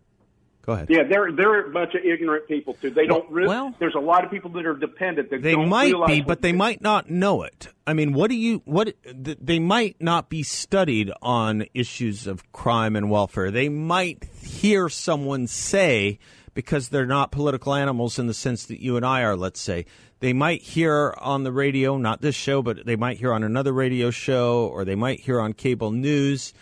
Go 0.64 0.72
ahead. 0.72 0.86
Yeah, 0.88 1.02
they're 1.06 1.30
they're 1.30 1.66
a 1.66 1.70
bunch 1.70 1.94
of 1.94 2.02
ignorant 2.04 2.48
people 2.48 2.72
too. 2.74 2.88
They 2.88 3.06
don't 3.06 3.30
really. 3.30 3.48
Well, 3.48 3.74
there's 3.78 3.94
a 3.94 4.00
lot 4.00 4.24
of 4.24 4.30
people 4.30 4.50
that 4.52 4.64
are 4.64 4.74
dependent. 4.74 5.28
That 5.28 5.42
they 5.42 5.56
might 5.56 5.94
be, 6.06 6.22
but 6.22 6.40
they 6.40 6.52
might 6.52 6.80
not 6.80 7.10
know 7.10 7.42
it. 7.42 7.68
I 7.86 7.92
mean, 7.92 8.14
what 8.14 8.30
do 8.30 8.36
you 8.36 8.62
what? 8.64 8.94
They 9.04 9.58
might 9.58 10.00
not 10.00 10.30
be 10.30 10.42
studied 10.42 11.12
on 11.20 11.66
issues 11.74 12.26
of 12.26 12.50
crime 12.52 12.96
and 12.96 13.10
welfare. 13.10 13.50
They 13.50 13.68
might 13.68 14.24
hear 14.42 14.88
someone 14.88 15.48
say 15.48 16.18
because 16.54 16.88
they're 16.88 17.04
not 17.04 17.30
political 17.30 17.74
animals 17.74 18.18
in 18.18 18.26
the 18.26 18.34
sense 18.34 18.64
that 18.66 18.82
you 18.82 18.96
and 18.96 19.04
I 19.04 19.22
are. 19.22 19.36
Let's 19.36 19.60
say 19.60 19.84
they 20.20 20.32
might 20.32 20.62
hear 20.62 21.14
on 21.18 21.44
the 21.44 21.52
radio, 21.52 21.98
not 21.98 22.22
this 22.22 22.34
show, 22.34 22.62
but 22.62 22.86
they 22.86 22.96
might 22.96 23.18
hear 23.18 23.34
on 23.34 23.44
another 23.44 23.74
radio 23.74 24.10
show, 24.10 24.66
or 24.68 24.86
they 24.86 24.94
might 24.94 25.20
hear 25.20 25.40
on 25.40 25.52
cable 25.52 25.90
news 25.90 26.54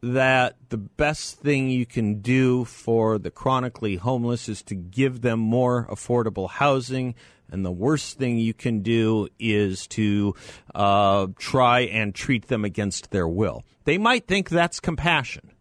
that 0.00 0.56
the 0.68 0.76
best 0.76 1.38
thing 1.40 1.70
you 1.70 1.86
can 1.86 2.20
do 2.20 2.64
for 2.64 3.18
the 3.18 3.30
chronically 3.30 3.96
homeless 3.96 4.48
is 4.48 4.62
to 4.62 4.74
give 4.74 5.22
them 5.22 5.40
more 5.40 5.86
affordable 5.86 6.48
housing. 6.48 7.14
And 7.50 7.64
the 7.64 7.72
worst 7.72 8.18
thing 8.18 8.38
you 8.38 8.54
can 8.54 8.80
do 8.80 9.28
is 9.38 9.86
to 9.88 10.34
uh, 10.74 11.28
try 11.38 11.80
and 11.80 12.14
treat 12.14 12.48
them 12.48 12.64
against 12.64 13.10
their 13.10 13.26
will. 13.26 13.64
They 13.84 13.98
might 13.98 14.26
think 14.26 14.48
that's 14.48 14.80
compassion. 14.80 15.52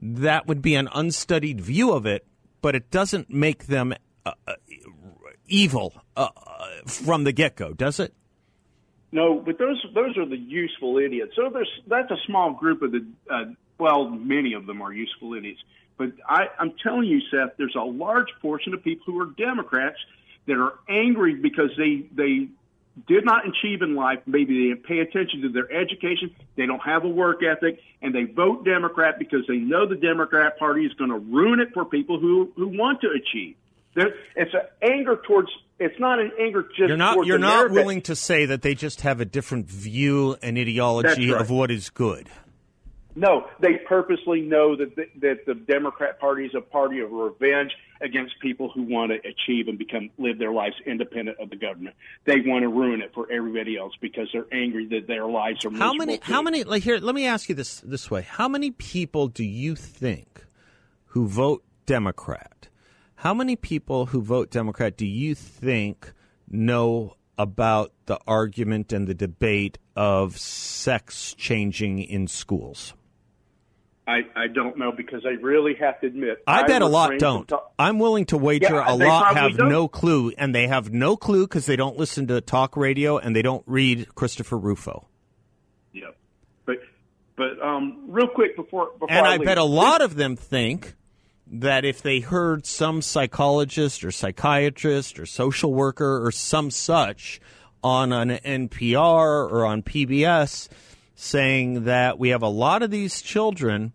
That 0.00 0.46
would 0.46 0.60
be 0.60 0.74
an 0.74 0.88
unstudied 0.92 1.60
view 1.60 1.92
of 1.92 2.04
it, 2.04 2.26
but 2.60 2.74
it 2.74 2.90
doesn't 2.90 3.30
make 3.30 3.66
them 3.66 3.94
uh, 4.26 4.32
uh 4.46 4.54
evil 5.48 5.94
uh, 6.16 6.28
from 6.86 7.24
the 7.24 7.32
get 7.32 7.56
go, 7.56 7.72
does 7.72 8.00
it? 8.00 8.12
No, 9.12 9.38
but 9.38 9.58
those 9.58 9.84
those 9.94 10.16
are 10.18 10.26
the 10.26 10.36
useful 10.36 10.98
idiots. 10.98 11.32
So 11.36 11.48
there's 11.48 11.70
that's 11.86 12.10
a 12.10 12.18
small 12.26 12.52
group 12.52 12.82
of 12.82 12.92
the 12.92 13.06
uh, 13.30 13.44
well, 13.78 14.08
many 14.08 14.54
of 14.54 14.66
them 14.66 14.82
are 14.82 14.92
useful 14.92 15.34
idiots. 15.34 15.60
But 15.96 16.12
I, 16.28 16.48
I'm 16.58 16.72
telling 16.82 17.04
you, 17.04 17.20
Seth, 17.30 17.56
there's 17.56 17.74
a 17.74 17.84
large 17.84 18.28
portion 18.42 18.74
of 18.74 18.82
people 18.82 19.14
who 19.14 19.20
are 19.20 19.26
Democrats 19.26 19.96
that 20.46 20.56
are 20.56 20.74
angry 20.88 21.34
because 21.34 21.70
they 21.76 22.06
they 22.12 22.48
did 23.06 23.24
not 23.24 23.46
achieve 23.46 23.82
in 23.82 23.94
life. 23.94 24.20
Maybe 24.26 24.54
they 24.54 24.68
didn't 24.74 24.84
pay 24.84 25.00
attention 25.00 25.42
to 25.42 25.48
their 25.50 25.70
education. 25.70 26.34
They 26.56 26.66
don't 26.66 26.80
have 26.80 27.04
a 27.04 27.08
work 27.08 27.42
ethic, 27.42 27.80
and 28.02 28.14
they 28.14 28.24
vote 28.24 28.64
Democrat 28.64 29.18
because 29.18 29.46
they 29.46 29.56
know 29.58 29.86
the 29.86 29.96
Democrat 29.96 30.58
Party 30.58 30.84
is 30.84 30.92
going 30.94 31.10
to 31.10 31.18
ruin 31.18 31.60
it 31.60 31.68
for 31.74 31.84
people 31.84 32.18
who 32.18 32.52
who 32.56 32.68
want 32.68 33.00
to 33.02 33.10
achieve. 33.10 33.56
There, 33.96 34.14
it's 34.36 34.52
an 34.52 34.90
anger 34.92 35.20
towards. 35.26 35.48
It's 35.80 35.98
not 35.98 36.20
an 36.20 36.30
anger 36.38 36.62
just. 36.62 36.88
You're 36.88 36.96
not. 36.96 37.26
You're 37.26 37.38
not 37.38 37.70
willing 37.70 38.02
to 38.02 38.14
say 38.14 38.46
that 38.46 38.62
they 38.62 38.74
just 38.74 39.00
have 39.00 39.20
a 39.20 39.24
different 39.24 39.66
view 39.66 40.36
and 40.42 40.58
ideology 40.58 41.30
right. 41.32 41.40
of 41.40 41.50
what 41.50 41.70
is 41.70 41.88
good. 41.90 42.28
No, 43.18 43.46
they 43.60 43.78
purposely 43.88 44.42
know 44.42 44.76
that 44.76 44.94
the, 44.94 45.04
that 45.20 45.46
the 45.46 45.54
Democrat 45.54 46.20
Party 46.20 46.44
is 46.44 46.54
a 46.54 46.60
party 46.60 47.00
of 47.00 47.10
revenge 47.10 47.70
against 48.02 48.38
people 48.40 48.70
who 48.74 48.82
want 48.82 49.10
to 49.10 49.16
achieve 49.26 49.68
and 49.68 49.78
become 49.78 50.10
live 50.18 50.38
their 50.38 50.52
lives 50.52 50.74
independent 50.84 51.38
of 51.40 51.48
the 51.48 51.56
government. 51.56 51.96
They 52.26 52.42
want 52.44 52.64
to 52.64 52.68
ruin 52.68 53.00
it 53.00 53.12
for 53.14 53.32
everybody 53.32 53.78
else 53.78 53.94
because 54.02 54.28
they're 54.34 54.44
angry 54.52 54.86
that 54.88 55.06
their 55.06 55.24
lives 55.24 55.64
are. 55.64 55.70
How 55.70 55.94
many? 55.94 56.18
Too. 56.18 56.30
How 56.30 56.42
many? 56.42 56.64
Like 56.64 56.82
here, 56.82 56.98
let 56.98 57.14
me 57.14 57.26
ask 57.26 57.48
you 57.48 57.54
this 57.54 57.80
this 57.80 58.10
way: 58.10 58.20
How 58.20 58.48
many 58.48 58.72
people 58.72 59.28
do 59.28 59.44
you 59.44 59.74
think 59.74 60.44
who 61.06 61.26
vote 61.26 61.64
Democrat? 61.86 62.68
How 63.16 63.32
many 63.34 63.56
people 63.56 64.06
who 64.06 64.20
vote 64.20 64.50
Democrat 64.50 64.96
do 64.96 65.06
you 65.06 65.34
think 65.34 66.12
know 66.48 67.16
about 67.38 67.92
the 68.06 68.18
argument 68.26 68.92
and 68.92 69.06
the 69.06 69.14
debate 69.14 69.78
of 69.94 70.38
sex 70.38 71.34
changing 71.34 72.02
in 72.02 72.28
schools? 72.28 72.94
I, 74.08 74.20
I 74.36 74.46
don't 74.46 74.78
know 74.78 74.92
because 74.92 75.26
I 75.26 75.30
really 75.42 75.74
have 75.80 76.00
to 76.00 76.06
admit. 76.06 76.42
I, 76.46 76.60
I 76.60 76.62
bet 76.66 76.80
a 76.80 76.86
lot 76.86 77.18
don't. 77.18 77.48
Talk- 77.48 77.72
I'm 77.78 77.98
willing 77.98 78.26
to 78.26 78.36
wager 78.36 78.74
yeah, 78.74 78.92
a 78.92 78.94
lot 78.94 79.34
have 79.34 79.56
don't. 79.56 79.68
no 79.68 79.88
clue, 79.88 80.32
and 80.38 80.54
they 80.54 80.68
have 80.68 80.92
no 80.92 81.16
clue 81.16 81.44
because 81.46 81.66
they 81.66 81.74
don't 81.74 81.96
listen 81.96 82.28
to 82.28 82.40
talk 82.40 82.76
radio 82.76 83.18
and 83.18 83.34
they 83.34 83.42
don't 83.42 83.64
read 83.66 84.14
Christopher 84.14 84.58
Rufo. 84.58 85.08
Yeah, 85.92 86.10
but 86.66 86.76
but 87.36 87.60
um, 87.60 88.04
real 88.06 88.28
quick 88.28 88.54
before 88.54 88.90
before 88.92 89.10
and 89.10 89.26
I, 89.26 89.34
I 89.34 89.38
bet 89.38 89.58
a 89.58 89.64
lot 89.64 90.02
of 90.02 90.14
them 90.14 90.36
think 90.36 90.94
that 91.46 91.84
if 91.84 92.02
they 92.02 92.20
heard 92.20 92.66
some 92.66 93.00
psychologist 93.00 94.04
or 94.04 94.10
psychiatrist 94.10 95.18
or 95.18 95.26
social 95.26 95.72
worker 95.72 96.24
or 96.24 96.32
some 96.32 96.70
such 96.70 97.40
on 97.84 98.12
an 98.12 98.30
NPR 98.68 99.50
or 99.50 99.64
on 99.64 99.82
PBS 99.82 100.68
saying 101.14 101.84
that 101.84 102.18
we 102.18 102.30
have 102.30 102.42
a 102.42 102.48
lot 102.48 102.82
of 102.82 102.90
these 102.90 103.22
children 103.22 103.92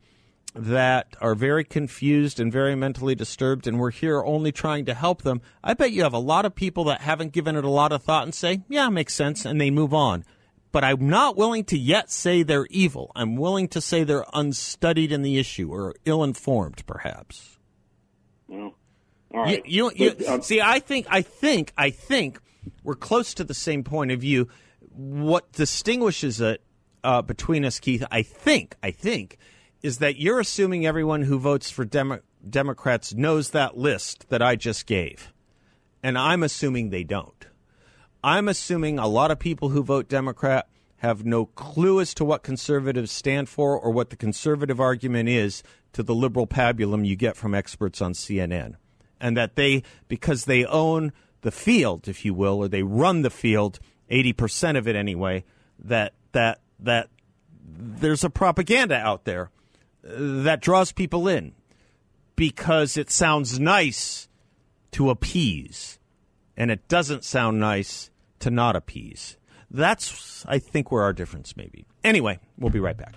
that 0.53 1.15
are 1.21 1.35
very 1.35 1.63
confused 1.63 2.39
and 2.39 2.51
very 2.51 2.75
mentally 2.75 3.15
disturbed, 3.15 3.67
and 3.67 3.79
we're 3.79 3.91
here 3.91 4.23
only 4.23 4.51
trying 4.51 4.85
to 4.85 4.93
help 4.93 5.21
them. 5.21 5.41
I 5.63 5.73
bet 5.73 5.91
you 5.91 6.03
have 6.03 6.13
a 6.13 6.19
lot 6.19 6.45
of 6.45 6.55
people 6.55 6.85
that 6.85 7.01
haven't 7.01 7.31
given 7.31 7.55
it 7.55 7.63
a 7.63 7.69
lot 7.69 7.93
of 7.93 8.03
thought 8.03 8.23
and 8.23 8.35
say, 8.35 8.61
yeah, 8.67 8.89
makes 8.89 9.13
sense, 9.13 9.45
and 9.45 9.61
they 9.61 9.71
move 9.71 9.93
on. 9.93 10.25
But 10.71 10.84
I'm 10.84 11.10
not 11.10 11.36
willing 11.36 11.65
to 11.65 11.77
yet 11.77 12.10
say 12.10 12.43
they're 12.43 12.67
evil. 12.69 13.12
I'm 13.15 13.36
willing 13.36 13.67
to 13.69 13.81
say 13.81 14.03
they're 14.03 14.25
unstudied 14.34 15.12
in 15.12 15.21
the 15.21 15.38
issue 15.38 15.71
or 15.71 15.95
ill 16.05 16.23
informed, 16.23 16.86
perhaps. 16.86 17.60
Well, 18.47 18.75
all 19.34 19.41
right. 19.41 19.65
You, 19.65 19.91
you, 19.95 20.15
you 20.17 20.27
um, 20.27 20.41
see, 20.41 20.62
I 20.62 20.79
think, 20.79 21.07
I 21.10 21.21
think, 21.21 21.73
I 21.77 21.89
think 21.89 22.39
we're 22.84 22.95
close 22.95 23.34
to 23.36 23.43
the 23.43 23.53
same 23.53 23.84
point 23.84 24.12
of 24.12 24.21
view. 24.21 24.47
What 24.93 25.51
distinguishes 25.51 26.39
it 26.39 26.62
uh, 27.03 27.21
between 27.21 27.65
us, 27.65 27.79
Keith, 27.79 28.03
I 28.12 28.21
think, 28.21 28.75
I 28.81 28.91
think, 28.91 29.38
is 29.81 29.97
that 29.97 30.17
you're 30.17 30.39
assuming 30.39 30.86
everyone 30.86 31.23
who 31.23 31.39
votes 31.39 31.71
for 31.71 31.86
Demo- 31.86 32.21
Democrats 32.47 33.13
knows 33.13 33.49
that 33.49 33.77
list 33.77 34.29
that 34.29 34.41
I 34.41 34.55
just 34.55 34.86
gave. 34.86 35.34
And 36.03 36.17
I'm 36.17 36.43
assuming 36.43 36.89
they 36.89 37.03
don't. 37.03 37.45
I'm 38.23 38.47
assuming 38.47 38.99
a 38.99 39.07
lot 39.07 39.31
of 39.31 39.39
people 39.39 39.69
who 39.69 39.84
vote 39.84 40.07
Democrat 40.07 40.67
have 40.97 41.25
no 41.25 41.45
clue 41.47 41.99
as 41.99 42.13
to 42.13 42.25
what 42.25 42.43
conservatives 42.43 43.12
stand 43.12 43.49
for 43.49 43.77
or 43.77 43.91
what 43.91 44.12
the 44.12 44.15
conservative 44.15 44.79
argument 44.79 45.29
is 45.29 45.63
to 45.93 46.03
the 46.03 46.13
liberal 46.13 46.45
pabulum 46.45 47.05
you 47.05 47.15
get 47.15 47.36
from 47.36 47.55
experts 47.55 48.01
on 48.01 48.13
CNN. 48.13 48.75
And 49.19 49.36
that 49.38 49.55
they, 49.55 49.84
because 50.07 50.45
they 50.45 50.65
own 50.65 51.12
the 51.41 51.51
field, 51.51 52.07
if 52.07 52.23
you 52.23 52.34
will, 52.34 52.57
or 52.57 52.67
they 52.67 52.84
run 52.84 53.23
the 53.23 53.29
field, 53.31 53.79
80% 54.12 54.77
of 54.77 54.88
it 54.88 54.95
anyway, 54.95 55.43
that, 55.79 56.13
that 56.34 56.60
that 56.81 57.10
there's 57.63 58.23
a 58.23 58.29
propaganda 58.29 58.95
out 58.95 59.25
there 59.25 59.51
uh, 60.05 60.43
that 60.43 60.62
draws 60.62 60.91
people 60.91 61.27
in 61.27 61.53
because 62.36 62.97
it 62.97 63.10
sounds 63.10 63.60
nice 63.60 64.27
to 64.91 65.10
appease 65.10 65.99
and 66.62 66.69
it 66.69 66.88
doesn't 66.88 67.24
sound 67.24 67.60
nice 67.60 68.12
to 68.38 68.52
not 68.52 68.76
appease. 68.76 69.36
That's, 69.71 70.45
I 70.47 70.60
think, 70.60 70.91
where 70.91 71.02
our 71.02 71.12
difference 71.12 71.58
may 71.58 71.65
be. 71.65 71.88
Anyway, 72.04 72.38
we'll 72.56 72.69
be 72.69 72.80
right 72.80 72.95
back. 72.95 73.15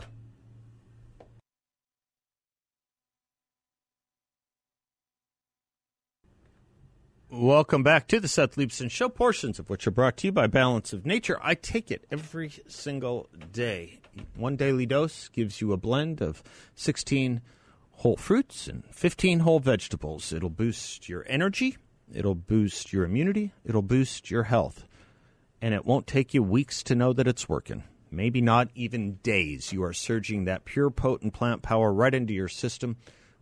Welcome 7.28 7.82
back 7.82 8.08
to 8.08 8.18
the 8.18 8.28
Seth 8.28 8.56
Leibsohn 8.56 8.90
Show, 8.90 9.10
portions 9.10 9.58
of 9.58 9.68
which 9.68 9.86
are 9.86 9.90
brought 9.90 10.16
to 10.18 10.28
you 10.28 10.32
by 10.32 10.46
Balance 10.46 10.94
of 10.94 11.04
Nature. 11.04 11.38
I 11.42 11.54
take 11.54 11.90
it 11.90 12.06
every 12.10 12.50
single 12.66 13.28
day. 13.52 14.00
One 14.36 14.56
daily 14.56 14.86
dose 14.86 15.28
gives 15.28 15.60
you 15.60 15.74
a 15.74 15.76
blend 15.76 16.22
of 16.22 16.42
16 16.76 17.42
whole 17.90 18.16
fruits 18.16 18.68
and 18.68 18.84
15 18.90 19.40
whole 19.40 19.60
vegetables. 19.60 20.32
It'll 20.32 20.48
boost 20.48 21.10
your 21.10 21.26
energy, 21.28 21.76
it'll 22.12 22.34
boost 22.34 22.92
your 22.92 23.04
immunity, 23.04 23.52
it'll 23.64 23.82
boost 23.82 24.30
your 24.30 24.44
health. 24.44 24.84
And 25.62 25.74
it 25.74 25.86
won't 25.86 26.06
take 26.06 26.34
you 26.34 26.42
weeks 26.42 26.82
to 26.84 26.94
know 26.94 27.12
that 27.12 27.26
it's 27.26 27.48
working. 27.48 27.84
Maybe 28.10 28.40
not 28.40 28.68
even 28.74 29.14
days. 29.22 29.72
You 29.72 29.82
are 29.84 29.92
surging 29.92 30.44
that 30.44 30.64
pure, 30.64 30.90
potent 30.90 31.32
plant 31.32 31.62
power 31.62 31.92
right 31.92 32.14
into 32.14 32.34
your 32.34 32.48
system 32.48 32.96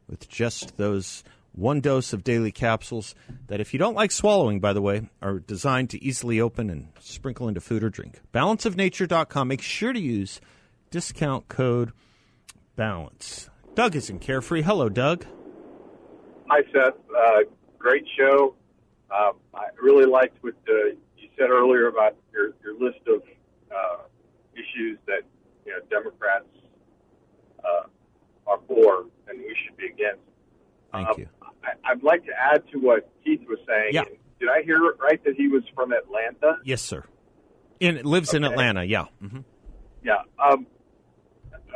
with 0.09 0.29
just 0.29 0.77
those 0.77 1.25
one 1.55 1.81
dose 1.81 2.13
of 2.13 2.25
daily 2.25 2.51
capsules 2.51 3.15
that, 3.49 3.61
if 3.61 3.73
you 3.73 3.79
don't 3.79 3.95
like 3.95 4.11
swallowing, 4.11 4.61
by 4.61 4.73
the 4.73 4.81
way, 4.81 5.09
are 5.21 5.39
designed 5.39 5.91
to 5.91 6.03
easily 6.03 6.41
open 6.41 6.71
and 6.71 6.89
sprinkle 7.01 7.49
into 7.49 7.61
food 7.61 7.85
or 7.85 7.91
drink. 7.91 8.21
Balanceofnature.com. 8.33 9.49
Make 9.49 9.63
sure 9.63 9.93
to 9.93 10.01
use 10.01 10.41
discount 10.91 11.49
code 11.49 11.93
BALANCE. 12.77 13.51
Doug 13.75 13.97
is 13.97 14.09
in 14.09 14.19
Carefree. 14.19 14.63
Hello, 14.63 14.89
Doug. 14.89 15.27
Hi, 16.49 16.63
Seth. 16.73 16.95
Uh, 17.15 17.45
great 17.83 18.05
show. 18.19 18.55
Uh, 19.11 19.33
I 19.55 19.67
really 19.83 20.07
liked 20.07 20.37
what 20.43 20.55
uh, 20.69 20.73
you 21.19 21.29
said 21.39 21.51
earlier 21.51 21.89
about 21.89 22.17
your, 22.33 22.53
your 22.65 22.75
list 22.81 23.01
of 23.09 23.23
uh, 23.71 24.03
issues 24.55 24.99
that 25.07 25.23
you 25.67 25.73
know 25.73 25.79
Democrats 25.91 26.47
uh, 27.65 27.87
are 28.47 28.59
for 28.67 29.07
and 29.29 29.39
we 29.39 29.55
should 29.65 29.77
be 29.77 29.87
against. 29.87 30.23
Thank 30.93 31.09
Um, 31.09 31.15
you. 31.19 31.29
I, 31.65 31.91
I'd 31.91 32.03
like 32.03 32.25
to 32.27 32.33
add 32.39 32.63
to 32.73 32.79
what 32.79 33.11
Keith 33.25 33.41
was 33.49 33.59
saying. 33.67 33.91
Yeah. 33.93 34.05
Did 34.41 34.49
I 34.49 34.63
hear 34.63 34.85
it 34.87 34.97
right 35.01 35.23
that 35.25 35.35
he 35.37 35.49
was 35.49 35.63
from 35.75 35.93
Atlanta? 35.93 36.59
Yes, 36.65 36.83
sir. 36.83 37.05
In 37.81 38.03
lives 38.05 38.35
in 38.35 38.45
Atlanta. 38.45 38.85
Yeah. 38.85 39.05
hmm 39.21 39.39
Yeah. 40.05 40.23
Um, 40.39 40.67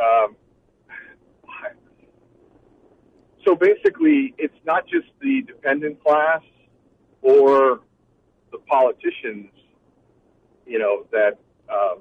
um, 0.01 0.37
so 3.47 3.55
basically, 3.55 4.35
it's 4.39 4.59
not 4.65 4.87
just 4.87 5.07
the 5.21 5.43
dependent 5.43 6.03
class 6.03 6.43
or 7.23 7.81
the 8.51 8.59
politicians, 8.69 9.51
you 10.67 10.79
know, 10.79 11.07
that 11.13 11.39
um, 11.73 12.01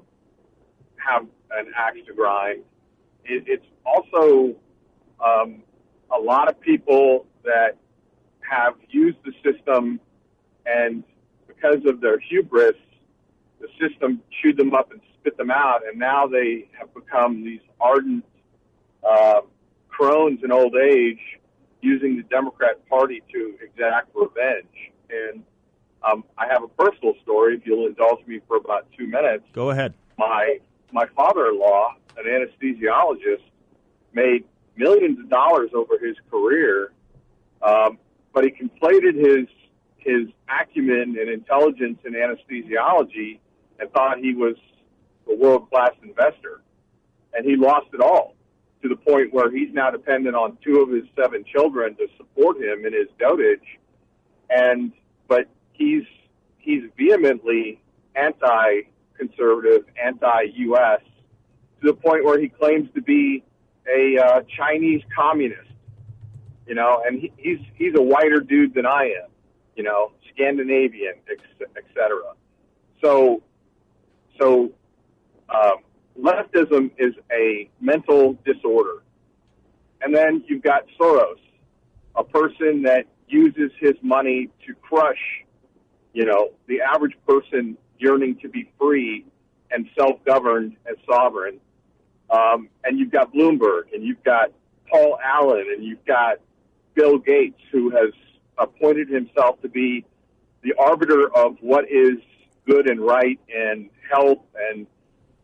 have 0.96 1.26
an 1.52 1.72
axe 1.76 1.98
to 2.06 2.14
grind. 2.14 2.62
It, 3.24 3.44
it's 3.46 3.66
also 3.84 4.56
um, 5.24 5.62
a 6.14 6.20
lot 6.20 6.48
of 6.48 6.60
people 6.60 7.26
that 7.44 7.76
have 8.48 8.74
used 8.88 9.18
the 9.24 9.32
system, 9.44 10.00
and 10.64 11.04
because 11.46 11.84
of 11.86 12.00
their 12.00 12.18
hubris, 12.18 12.74
the 13.60 13.68
system 13.80 14.20
chewed 14.42 14.56
them 14.56 14.74
up 14.74 14.90
and 14.90 15.00
spit 15.20 15.36
them 15.36 15.50
out, 15.50 15.80
and 15.86 15.98
now 15.98 16.26
they 16.26 16.68
have 16.78 16.92
become 16.92 17.44
these 17.44 17.60
ardent 17.80 18.24
uh, 19.08 19.40
crones 19.96 20.40
in 20.42 20.52
old 20.52 20.74
age, 20.76 21.20
using 21.80 22.16
the 22.16 22.22
Democrat 22.24 22.86
Party 22.88 23.22
to 23.32 23.54
exact 23.62 24.10
revenge. 24.14 24.92
And 25.08 25.42
um, 26.02 26.24
I 26.36 26.46
have 26.48 26.62
a 26.62 26.68
personal 26.68 27.14
story, 27.22 27.56
if 27.56 27.66
you'll 27.66 27.86
indulge 27.86 28.26
me 28.26 28.40
for 28.46 28.56
about 28.56 28.86
two 28.96 29.06
minutes 29.06 29.44
Go 29.52 29.70
ahead. 29.70 29.94
my 30.18 30.58
my 30.92 31.06
father-in-law, 31.16 31.94
an 32.16 32.24
anesthesiologist, 32.24 33.42
made 34.12 34.44
millions 34.76 35.18
of 35.18 35.28
dollars 35.28 35.70
over 35.74 35.98
his 35.98 36.16
career, 36.30 36.92
um, 37.62 37.98
but 38.32 38.44
he 38.44 38.50
conflated 38.50 39.14
his 39.14 39.48
his 39.96 40.28
acumen 40.48 41.16
and 41.18 41.28
intelligence 41.28 41.98
in 42.04 42.12
anesthesiology 42.12 43.40
and 43.80 43.90
thought 43.92 44.18
he 44.18 44.34
was 44.34 44.54
a 45.28 45.34
world-class 45.34 45.90
investor, 46.02 46.60
and 47.34 47.44
he 47.44 47.56
lost 47.56 47.88
it 47.92 48.00
all 48.00 48.35
to 48.82 48.88
the 48.88 48.96
point 48.96 49.32
where 49.32 49.50
he's 49.50 49.72
now 49.72 49.90
dependent 49.90 50.36
on 50.36 50.58
two 50.62 50.80
of 50.80 50.90
his 50.90 51.04
seven 51.16 51.44
children 51.44 51.96
to 51.96 52.06
support 52.16 52.56
him 52.58 52.84
in 52.84 52.92
his 52.92 53.08
dotage, 53.18 53.78
and 54.50 54.92
but 55.28 55.48
he's 55.72 56.04
he's 56.58 56.82
vehemently 56.96 57.80
anti-conservative, 58.14 59.84
anti-U.S. 60.02 61.00
to 61.80 61.86
the 61.86 61.94
point 61.94 62.24
where 62.24 62.40
he 62.40 62.48
claims 62.48 62.88
to 62.94 63.02
be 63.02 63.44
a 63.88 64.18
uh, 64.18 64.40
Chinese 64.56 65.02
communist. 65.14 65.70
You 66.66 66.74
know, 66.74 67.02
and 67.06 67.20
he, 67.20 67.32
he's 67.36 67.60
he's 67.74 67.94
a 67.96 68.02
whiter 68.02 68.40
dude 68.40 68.74
than 68.74 68.86
I 68.86 69.14
am. 69.22 69.30
You 69.76 69.84
know, 69.84 70.12
Scandinavian, 70.34 71.14
et, 71.30 71.38
et. 71.60 71.84
So, 73.02 73.42
so 74.38 74.72
um, 75.48 75.76
leftism 76.20 76.90
is 76.98 77.14
a 77.32 77.68
mental 77.80 78.38
disorder, 78.44 79.02
and 80.02 80.14
then 80.14 80.44
you've 80.46 80.62
got 80.62 80.82
Soros, 80.98 81.38
a 82.14 82.24
person 82.24 82.82
that 82.82 83.06
uses 83.28 83.70
his 83.80 83.94
money 84.02 84.48
to 84.66 84.74
crush 84.74 85.18
you 86.16 86.24
know, 86.24 86.48
the 86.66 86.80
average 86.80 87.14
person 87.28 87.76
yearning 87.98 88.36
to 88.36 88.48
be 88.48 88.70
free 88.80 89.26
and 89.70 89.86
self-governed 89.98 90.74
and 90.86 90.96
sovereign. 91.06 91.60
Um, 92.30 92.70
and 92.84 92.98
you've 92.98 93.10
got 93.10 93.34
Bloomberg, 93.34 93.92
and 93.92 94.02
you've 94.02 94.24
got 94.24 94.50
Paul 94.90 95.18
Allen, 95.22 95.66
and 95.74 95.84
you've 95.84 96.04
got 96.06 96.38
Bill 96.94 97.18
Gates, 97.18 97.60
who 97.70 97.90
has 97.90 98.14
appointed 98.56 99.10
himself 99.10 99.60
to 99.60 99.68
be 99.68 100.06
the 100.62 100.72
arbiter 100.78 101.28
of 101.36 101.58
what 101.60 101.84
is 101.90 102.16
good 102.66 102.88
and 102.88 102.98
right 102.98 103.38
and 103.54 103.90
health, 104.10 104.38
and 104.70 104.86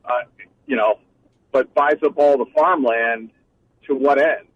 uh, 0.07 0.23
you 0.67 0.77
know, 0.77 0.99
but 1.51 1.73
buys 1.75 1.99
up 2.05 2.15
all 2.17 2.39
the 2.39 2.51
farmland 2.55 3.31
to 3.87 3.95
what 3.95 4.19
end? 4.21 4.47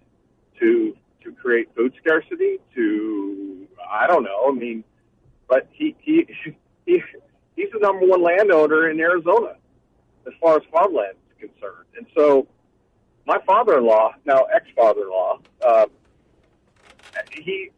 To 0.61 0.97
to 1.25 1.33
create 1.33 1.69
food 1.75 1.93
scarcity? 2.01 2.59
To 2.75 3.67
I 3.91 4.07
don't 4.07 4.25
know. 4.25 4.49
I 4.49 4.53
mean 4.53 4.85
but 5.49 5.69
he 5.73 5.95
he 6.01 6.27
he 6.87 7.03
he's 7.57 7.69
the 7.73 7.79
number 7.81 8.07
one 8.07 8.23
landowner 8.23 8.91
in 8.91 9.01
Arizona 9.01 9.57
as 10.27 10.33
far 10.41 10.57
as 10.57 10.63
farmland 10.73 11.15
is 11.31 11.49
concerned. 11.51 11.87
And 11.97 12.07
so, 12.17 12.49
my 13.27 13.39
father-in-law, 13.47 14.15
now 14.25 14.47
ex-father-in-law, 14.55 15.39
uh, 15.65 15.87
he 17.31 17.71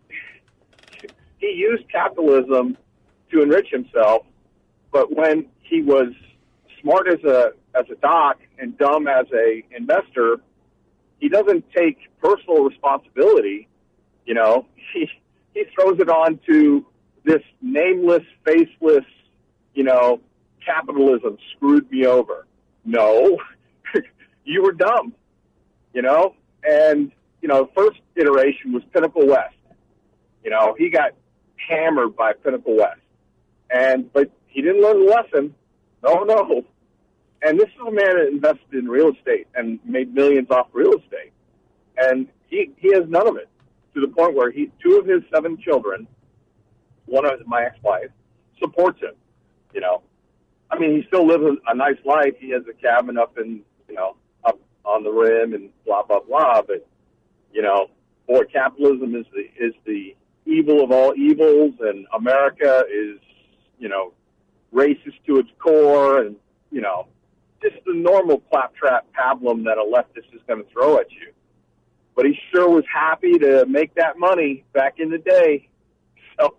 he 1.39 1.47
used 1.47 1.89
capitalism 1.91 2.77
to 3.31 3.43
enrich 3.43 3.69
himself, 3.71 4.25
but 4.91 5.15
when 5.15 5.47
he 5.61 5.83
was 5.83 6.09
smart 6.81 7.09
as 7.09 7.23
a 7.25 7.53
as 7.79 7.87
a 7.91 7.95
doc 7.97 8.39
and 8.59 8.77
dumb 8.79 9.07
as 9.07 9.27
a 9.33 9.63
investor, 9.77 10.41
he 11.19 11.29
doesn't 11.29 11.65
take 11.77 11.99
personal 12.23 12.65
responsibility. 12.65 13.69
You 14.25 14.35
know, 14.35 14.67
he 14.95 15.09
he 15.55 15.65
throws 15.75 15.99
it 16.01 16.09
on 16.09 16.41
to 16.47 16.87
this 17.25 17.43
nameless, 17.61 18.23
faceless, 18.45 19.05
you 19.75 19.85
know, 19.85 20.21
capitalism 20.65 21.39
screwed 21.55 21.91
me 21.91 22.07
over. 22.07 22.47
No, 22.85 23.39
you 24.45 24.63
were 24.63 24.73
dumb, 24.73 25.15
you 25.93 26.03
know, 26.03 26.35
and 26.63 27.13
you 27.43 27.49
know, 27.49 27.71
first 27.77 27.99
iteration 28.17 28.73
was 28.73 28.83
Pinnacle 28.93 29.27
West. 29.27 29.55
You 30.45 30.51
know, 30.51 30.75
he 30.79 30.91
got 30.91 31.13
hammered 31.69 32.17
by 32.17 32.33
Pinnacle 32.33 32.77
West, 32.77 33.01
and 33.71 34.13
but 34.13 34.31
he 34.47 34.63
didn't 34.63 34.83
learn 34.83 35.05
the 35.05 35.13
lesson. 35.13 35.55
No, 36.03 36.23
no. 36.25 36.65
And 37.43 37.59
this 37.59 37.69
is 37.69 37.81
a 37.81 37.91
man 37.91 38.17
that 38.17 38.29
invested 38.29 38.75
in 38.75 38.89
real 38.89 39.13
estate 39.13 39.47
and 39.55 39.79
made 39.85 40.13
millions 40.15 40.51
off 40.51 40.69
real 40.73 40.93
estate, 40.95 41.33
and 41.97 42.27
he 42.49 42.73
he 42.77 42.93
has 42.95 43.05
none 43.09 43.29
of 43.29 43.37
it 43.37 43.49
to 43.95 44.01
the 44.01 44.09
point 44.09 44.35
where 44.35 44.51
he 44.51 44.71
two 44.83 44.99
of 44.99 45.07
his 45.07 45.23
seven 45.33 45.57
children 45.57 46.07
one 47.09 47.25
of 47.25 47.47
my 47.47 47.65
ex-wife 47.65 48.11
supports 48.61 49.01
him. 49.01 49.15
You 49.73 49.81
know, 49.81 50.03
I 50.71 50.79
mean, 50.79 50.97
he 50.97 51.07
still 51.07 51.27
lives 51.27 51.45
a, 51.45 51.71
a 51.71 51.75
nice 51.75 51.99
life. 52.05 52.35
He 52.39 52.51
has 52.51 52.63
a 52.69 52.75
cabin 52.75 53.19
up 53.19 53.39
in, 53.39 53.63
you 53.89 53.95
know, 53.95 54.17
up 54.45 54.59
on 54.85 55.03
the 55.03 55.11
rim 55.11 55.55
and 55.55 55.71
blah 55.85 56.03
blah 56.03 56.21
blah. 56.21 56.63
But 56.63 56.87
you 57.53 57.63
know, 57.63 57.89
boy, 58.27 58.45
capitalism 58.53 59.15
is 59.15 59.27
the 59.33 59.65
is 59.65 59.75
the 59.85 60.15
evil 60.47 60.83
of 60.83 60.91
all 60.91 61.15
evils, 61.15 61.75
and 61.81 62.07
America 62.15 62.85
is, 62.91 63.19
you 63.79 63.89
know, 63.89 64.13
racist 64.73 65.19
to 65.27 65.39
its 65.39 65.51
core, 65.59 66.23
and 66.23 66.37
you 66.71 66.81
know, 66.81 67.07
just 67.63 67.77
the 67.85 67.95
normal 67.95 68.39
claptrap 68.51 69.07
pablum 69.19 69.65
that 69.65 69.79
a 69.79 69.85
leftist 69.85 70.35
is 70.35 70.41
going 70.47 70.63
to 70.63 70.71
throw 70.71 70.99
at 70.99 71.11
you. 71.11 71.33
But 72.15 72.27
he 72.27 72.39
sure 72.53 72.69
was 72.69 72.85
happy 72.93 73.39
to 73.39 73.65
make 73.67 73.95
that 73.95 74.19
money 74.19 74.65
back 74.73 74.95
in 74.99 75.11
the 75.11 75.19
day. 75.19 75.69
So. 76.41 76.55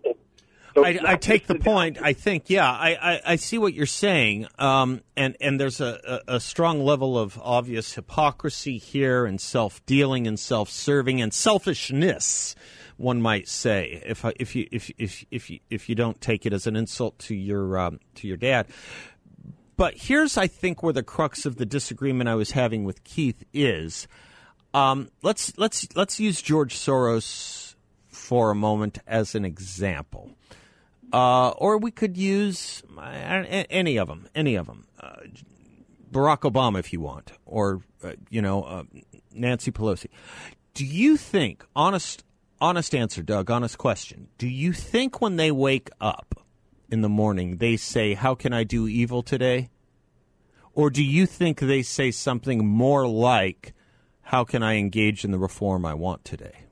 So 0.76 0.86
I, 0.86 1.00
I 1.04 1.16
take 1.16 1.48
the 1.48 1.56
point. 1.60 1.98
I 2.02 2.14
think, 2.14 2.50
yeah, 2.50 2.70
I, 2.70 2.98
I, 3.02 3.22
I 3.26 3.36
see 3.36 3.58
what 3.58 3.74
you're 3.74 3.86
saying, 3.86 4.48
um, 4.58 5.02
and 5.16 5.36
and 5.42 5.60
there's 5.60 5.82
a, 5.82 6.22
a, 6.28 6.36
a 6.36 6.40
strong 6.40 6.84
level 6.84 7.18
of 7.18 7.40
obvious 7.42 7.94
hypocrisy 7.94 8.78
here, 8.78 9.26
and 9.26 9.40
self 9.40 9.86
dealing, 9.86 10.28
and 10.28 10.40
self 10.40 10.70
serving, 10.70 11.22
and 11.22 11.34
selfishness. 11.34 12.56
One 12.98 13.22
might 13.22 13.48
say, 13.48 14.04
if 14.06 14.26
if 14.38 14.56
you 14.56 14.68
if 14.72 14.92
if 14.98 15.26
if 15.32 15.50
you 15.50 15.60
if 15.70 15.90
you 15.90 15.96
don't 15.96 16.20
take 16.20 16.46
it 16.46 16.54
as 16.54 16.68
an 16.68 16.76
insult 16.76 17.18
to 17.20 17.36
your 17.36 17.78
um, 17.78 18.00
to 18.16 18.28
your 18.28 18.38
dad. 18.38 18.68
But 19.80 19.94
here's, 19.96 20.38
I 20.38 20.48
think, 20.48 20.84
where 20.84 20.92
the 20.92 21.04
crux 21.04 21.46
of 21.46 21.56
the 21.56 21.66
disagreement 21.66 22.28
I 22.28 22.36
was 22.36 22.52
having 22.52 22.84
with 22.84 23.06
Keith 23.06 23.46
is. 23.54 24.10
Um, 24.74 25.10
let's 25.24 25.58
let's 25.58 25.88
let's 25.96 26.20
use 26.20 26.42
George 26.42 26.76
Soros 26.76 27.76
for 28.10 28.52
a 28.52 28.56
moment 28.56 29.00
as 29.08 29.36
an 29.36 29.46
example. 29.46 30.32
Uh, 31.14 31.52
or 31.52 31.78
we 31.78 31.92
could 31.92 32.18
use 32.18 32.84
uh, 32.98 33.00
any 33.02 33.98
of 33.98 34.10
them, 34.10 34.28
any 34.36 34.56
of 34.56 34.66
them. 34.66 34.86
Uh, 35.00 35.16
Barack 36.12 36.40
Obama, 36.40 36.80
if 36.80 36.92
you 36.92 37.00
want, 37.00 37.32
or 37.46 37.80
uh, 38.04 38.12
you 38.30 38.42
know 38.42 38.64
uh, 38.64 38.84
Nancy 39.34 39.72
Pelosi. 39.72 40.08
Do 40.74 40.86
you 40.86 41.16
think, 41.16 41.66
honest, 41.74 42.26
honest 42.60 42.94
answer, 42.94 43.24
Doug, 43.24 43.50
honest 43.50 43.78
question? 43.78 44.28
Do 44.38 44.50
you 44.50 44.74
think 44.74 45.22
when 45.22 45.38
they 45.38 45.52
wake 45.52 45.90
up 46.02 46.39
in 46.92 47.02
the 47.02 47.10
morning 47.10 47.58
they 47.58 47.78
say, 47.78 48.14
"How 48.14 48.36
can 48.36 48.54
I 48.54 48.64
do 48.64 48.88
evil 48.88 49.24
today?" 49.24 49.70
Or 50.74 50.90
do 50.90 51.04
you 51.04 51.26
think 51.26 51.60
they 51.60 51.82
say 51.82 52.12
something 52.12 52.66
more 52.66 53.08
like, 53.08 53.74
"How 54.22 54.44
can 54.44 54.64
I 54.64 54.76
engage 54.76 55.26
in 55.26 55.32
the 55.32 55.40
reform 55.40 55.86
I 55.86 55.94
want 55.94 56.24
today"? 56.24 56.66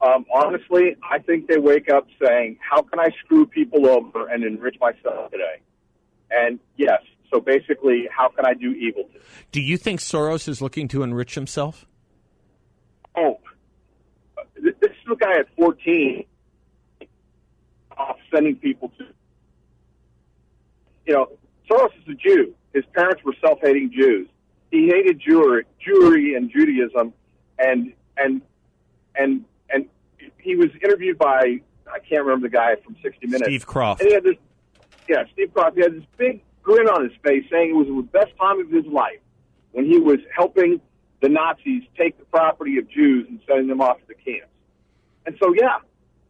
Um, 0.00 0.24
honestly, 0.32 0.96
I 1.02 1.18
think 1.18 1.48
they 1.48 1.58
wake 1.58 1.90
up 1.90 2.06
saying, 2.24 2.58
"How 2.60 2.82
can 2.82 3.00
I 3.00 3.08
screw 3.24 3.46
people 3.46 3.88
over 3.88 4.28
and 4.28 4.44
enrich 4.44 4.76
myself 4.80 5.30
today?" 5.30 5.60
And 6.30 6.60
yes, 6.76 7.02
so 7.32 7.40
basically, 7.40 8.08
how 8.10 8.28
can 8.28 8.46
I 8.46 8.54
do 8.54 8.72
evil 8.72 9.04
today? 9.04 9.24
Do 9.52 9.60
you 9.60 9.76
think 9.76 10.00
Soros 10.00 10.48
is 10.48 10.62
looking 10.62 10.88
to 10.88 11.02
enrich 11.02 11.34
himself? 11.34 11.86
Oh, 13.16 13.38
this 14.54 14.74
is 14.82 15.12
a 15.12 15.16
guy 15.16 15.38
at 15.38 15.46
14 15.56 16.24
off 17.98 18.16
sending 18.32 18.56
people 18.56 18.92
to. 18.98 19.06
You 21.06 21.14
know, 21.14 21.26
Soros 21.70 21.90
is 21.96 22.08
a 22.08 22.14
Jew. 22.14 22.54
His 22.72 22.84
parents 22.94 23.22
were 23.24 23.34
self-hating 23.40 23.92
Jews. 23.92 24.28
He 24.70 24.88
hated 24.88 25.20
Jewry, 25.20 25.62
Jewry 25.84 26.36
and 26.36 26.50
Judaism, 26.50 27.14
and 27.58 27.92
and 28.16 28.42
and 29.16 29.44
and 29.70 29.86
he 30.38 30.54
was 30.54 30.68
interviewed 30.82 31.18
by 31.18 31.60
I 31.90 31.98
can't 31.98 32.24
remember 32.24 32.48
the 32.48 32.52
guy 32.52 32.76
from 32.84 32.96
60 33.02 33.26
Minutes. 33.26 33.46
Steve 33.46 33.66
Kroft. 33.66 34.00
And 34.00 34.08
he 34.08 34.14
had 34.14 34.24
this, 34.24 34.36
yeah, 35.08 35.24
Steve 35.32 35.52
Kroft. 35.54 35.74
He 35.74 35.82
had 35.82 35.94
this 35.94 36.04
big 36.16 36.42
grin 36.62 36.86
on 36.88 37.02
his 37.02 37.12
face, 37.22 37.44
saying 37.50 37.70
it 37.70 37.76
was 37.76 37.86
the 37.86 38.02
best 38.02 38.36
time 38.38 38.60
of 38.60 38.70
his 38.70 38.86
life 38.86 39.20
when 39.72 39.86
he 39.86 39.98
was 39.98 40.18
helping 40.34 40.80
the 41.20 41.28
Nazis 41.28 41.82
take 41.96 42.18
the 42.18 42.24
property 42.26 42.78
of 42.78 42.88
Jews 42.90 43.26
and 43.28 43.40
sending 43.46 43.68
them 43.68 43.80
off 43.80 43.98
to 43.98 44.06
the 44.08 44.14
camps. 44.14 44.52
And 45.26 45.36
so, 45.42 45.52
yeah, 45.54 45.78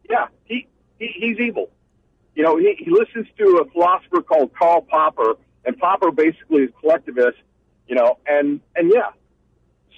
yeah, 0.09 0.27
he, 0.45 0.67
he 0.99 1.07
he's 1.19 1.39
evil. 1.39 1.69
You 2.35 2.43
know, 2.43 2.57
he, 2.57 2.75
he 2.77 2.89
listens 2.91 3.27
to 3.37 3.63
a 3.65 3.69
philosopher 3.71 4.21
called 4.21 4.51
Karl 4.57 4.81
Popper, 4.81 5.35
and 5.65 5.77
Popper 5.77 6.11
basically 6.11 6.63
is 6.63 6.69
collectivist. 6.79 7.37
You 7.87 7.95
know, 7.95 8.17
and 8.27 8.61
and 8.75 8.91
yeah, 8.93 9.09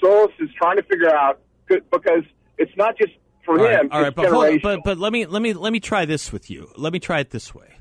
Soros 0.01 0.31
is 0.39 0.49
trying 0.57 0.77
to 0.77 0.83
figure 0.83 1.13
out 1.13 1.39
because 1.67 2.23
it's 2.57 2.75
not 2.77 2.97
just 2.97 3.11
for 3.45 3.59
all 3.59 3.65
right, 3.65 3.81
him. 3.81 3.89
all 3.91 4.01
right, 4.01 4.15
but, 4.15 4.25
generational. 4.25 4.61
but 4.61 4.79
but 4.83 4.97
let 4.97 5.11
me 5.11 5.25
let 5.25 5.41
me 5.41 5.53
let 5.53 5.73
me 5.73 5.79
try 5.79 6.05
this 6.05 6.31
with 6.31 6.49
you. 6.49 6.69
Let 6.77 6.93
me 6.93 6.99
try 6.99 7.19
it 7.19 7.31
this 7.31 7.53
way. 7.53 7.75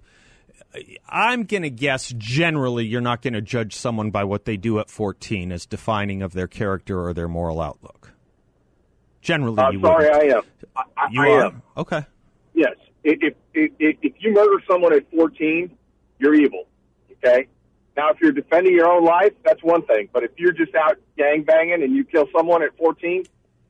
I'm 1.08 1.44
going 1.44 1.62
to 1.62 1.70
guess 1.70 2.12
generally 2.16 2.86
you're 2.86 3.00
not 3.00 3.22
going 3.22 3.34
to 3.34 3.40
judge 3.40 3.74
someone 3.74 4.10
by 4.12 4.22
what 4.22 4.44
they 4.44 4.56
do 4.56 4.78
at 4.78 4.88
14 4.88 5.50
as 5.50 5.66
defining 5.66 6.22
of 6.22 6.32
their 6.32 6.46
character 6.46 7.04
or 7.04 7.12
their 7.12 7.26
moral 7.26 7.60
outlook. 7.60 8.12
Generally, 9.20 9.58
I'm 9.58 9.72
you 9.74 9.80
sorry, 9.80 10.08
wouldn't. 10.08 10.32
I 10.32 10.36
am. 10.36 10.42
I, 10.76 10.82
I, 10.96 11.08
You 11.10 11.22
I 11.22 11.26
are 11.28 11.44
am. 11.46 11.62
okay. 11.76 12.06
If, 13.02 13.34
if, 13.54 13.72
if, 13.78 13.96
if 14.02 14.12
you 14.18 14.32
murder 14.32 14.62
someone 14.70 14.94
at 14.94 15.10
14, 15.10 15.70
you're 16.18 16.34
evil. 16.34 16.66
Okay? 17.12 17.48
Now, 17.96 18.10
if 18.10 18.20
you're 18.20 18.32
defending 18.32 18.74
your 18.74 18.88
own 18.88 19.04
life, 19.04 19.32
that's 19.44 19.62
one 19.62 19.82
thing. 19.82 20.08
But 20.12 20.24
if 20.24 20.30
you're 20.36 20.52
just 20.52 20.74
out 20.74 20.98
gang 21.16 21.42
banging 21.42 21.82
and 21.82 21.94
you 21.94 22.04
kill 22.04 22.26
someone 22.36 22.62
at 22.62 22.76
14, 22.76 23.24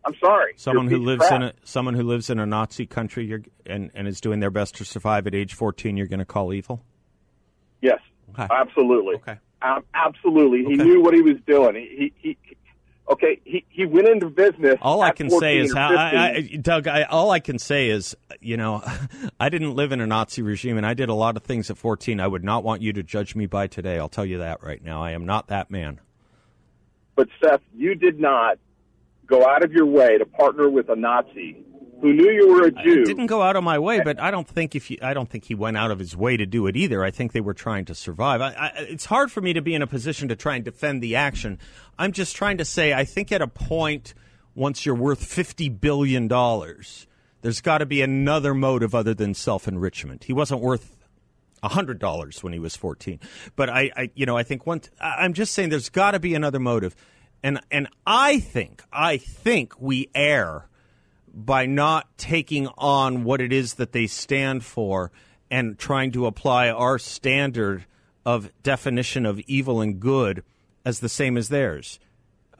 I'm 0.04 0.14
sorry. 0.22 0.54
Someone 0.56 0.88
who 0.88 0.98
lives 0.98 1.30
in 1.30 1.42
a 1.42 1.52
someone 1.62 1.94
who 1.94 2.02
lives 2.02 2.30
in 2.30 2.38
a 2.38 2.46
Nazi 2.46 2.86
country 2.86 3.26
you're, 3.26 3.42
and 3.66 3.90
and 3.94 4.08
is 4.08 4.20
doing 4.20 4.40
their 4.40 4.50
best 4.50 4.76
to 4.76 4.84
survive 4.84 5.26
at 5.26 5.34
age 5.34 5.54
14, 5.54 5.96
you're 5.96 6.06
going 6.06 6.20
to 6.20 6.24
call 6.24 6.52
evil. 6.52 6.84
Yes. 7.82 8.00
Okay. 8.30 8.46
Absolutely. 8.50 9.16
Okay. 9.16 9.38
Um, 9.62 9.84
absolutely. 9.92 10.64
He 10.64 10.76
knew 10.76 11.02
what 11.02 11.12
he 11.12 11.20
was 11.20 11.36
doing. 11.46 11.74
He, 11.74 12.12
he, 12.16 12.36
he 12.42 12.56
okay, 13.10 13.40
he, 13.44 13.64
he 13.68 13.84
went 13.84 14.08
into 14.08 14.30
business. 14.30 14.76
All 14.80 15.02
I 15.02 15.10
can 15.10 15.30
say 15.30 15.58
is 15.58 15.74
how, 15.74 15.94
I, 15.94 16.32
I, 16.36 16.40
Doug. 16.60 16.86
I, 16.86 17.02
all 17.02 17.30
I 17.30 17.40
can 17.40 17.58
say 17.58 17.88
is, 17.88 18.16
you 18.40 18.56
know, 18.56 18.82
I 19.40 19.48
didn't 19.48 19.74
live 19.74 19.92
in 19.92 20.00
a 20.00 20.06
Nazi 20.06 20.42
regime, 20.42 20.76
and 20.76 20.86
I 20.86 20.94
did 20.94 21.08
a 21.08 21.14
lot 21.14 21.36
of 21.36 21.42
things 21.42 21.70
at 21.70 21.76
14. 21.76 22.20
I 22.20 22.26
would 22.26 22.44
not 22.44 22.64
want 22.64 22.82
you 22.82 22.92
to 22.94 23.02
judge 23.02 23.34
me 23.34 23.46
by 23.46 23.66
today. 23.66 23.98
I'll 23.98 24.08
tell 24.08 24.26
you 24.26 24.38
that 24.38 24.62
right 24.62 24.82
now. 24.82 25.02
I 25.02 25.12
am 25.12 25.26
not 25.26 25.48
that 25.48 25.70
man. 25.70 26.00
But 27.16 27.28
Seth, 27.42 27.60
you 27.76 27.94
did 27.94 28.18
not 28.20 28.58
go 29.26 29.46
out 29.46 29.64
of 29.64 29.72
your 29.72 29.86
way 29.86 30.18
to 30.18 30.24
partner 30.24 30.68
with 30.70 30.88
a 30.88 30.96
Nazi 30.96 31.64
who 32.00 32.12
knew 32.12 32.30
you 32.30 32.48
were 32.48 32.66
a 32.66 32.70
Jew. 32.70 33.02
It 33.02 33.04
didn't 33.06 33.26
go 33.26 33.42
out 33.42 33.56
of 33.56 33.64
my 33.64 33.78
way, 33.78 34.00
but 34.00 34.18
I 34.20 34.30
don't 34.30 34.46
think 34.48 34.74
if 34.74 34.90
you, 34.90 34.98
I 35.02 35.14
don't 35.14 35.28
think 35.28 35.44
he 35.44 35.54
went 35.54 35.76
out 35.76 35.90
of 35.90 35.98
his 35.98 36.16
way 36.16 36.36
to 36.36 36.46
do 36.46 36.66
it 36.66 36.76
either. 36.76 37.04
I 37.04 37.10
think 37.10 37.32
they 37.32 37.40
were 37.40 37.54
trying 37.54 37.84
to 37.86 37.94
survive. 37.94 38.40
I, 38.40 38.48
I, 38.52 38.72
it's 38.78 39.04
hard 39.04 39.30
for 39.30 39.40
me 39.40 39.52
to 39.52 39.62
be 39.62 39.74
in 39.74 39.82
a 39.82 39.86
position 39.86 40.28
to 40.28 40.36
try 40.36 40.56
and 40.56 40.64
defend 40.64 41.02
the 41.02 41.16
action. 41.16 41.58
I'm 41.98 42.12
just 42.12 42.34
trying 42.36 42.58
to 42.58 42.64
say 42.64 42.92
I 42.92 43.04
think 43.04 43.30
at 43.32 43.42
a 43.42 43.46
point 43.48 44.14
once 44.54 44.84
you're 44.86 44.94
worth 44.94 45.24
fifty 45.24 45.68
billion 45.68 46.26
dollars, 46.28 47.06
there's 47.42 47.60
got 47.60 47.78
to 47.78 47.86
be 47.86 48.02
another 48.02 48.54
motive 48.54 48.94
other 48.94 49.14
than 49.14 49.34
self 49.34 49.68
enrichment. 49.68 50.24
He 50.24 50.32
wasn't 50.32 50.60
worth 50.62 50.96
hundred 51.62 51.98
dollars 51.98 52.42
when 52.42 52.52
he 52.54 52.58
was 52.58 52.74
fourteen, 52.74 53.20
but 53.54 53.68
I, 53.68 53.90
I, 53.94 54.10
you 54.14 54.24
know, 54.24 54.36
I 54.36 54.42
think 54.42 54.66
once 54.66 54.88
I- 55.00 55.16
I'm 55.20 55.34
just 55.34 55.52
saying 55.52 55.68
there's 55.68 55.90
got 55.90 56.12
to 56.12 56.18
be 56.20 56.34
another 56.34 56.58
motive, 56.58 56.96
and 57.42 57.60
and 57.70 57.86
I 58.06 58.40
think 58.40 58.82
I 58.90 59.18
think 59.18 59.78
we 59.80 60.08
err 60.14 60.66
by 61.32 61.66
not 61.66 62.16
taking 62.18 62.68
on 62.78 63.24
what 63.24 63.40
it 63.40 63.52
is 63.52 63.74
that 63.74 63.92
they 63.92 64.06
stand 64.06 64.64
for 64.64 65.12
and 65.50 65.78
trying 65.78 66.12
to 66.12 66.26
apply 66.26 66.68
our 66.68 66.98
standard 66.98 67.84
of 68.24 68.50
definition 68.62 69.26
of 69.26 69.40
evil 69.40 69.80
and 69.80 70.00
good 70.00 70.42
as 70.84 71.00
the 71.00 71.08
same 71.08 71.36
as 71.36 71.48
theirs. 71.48 71.98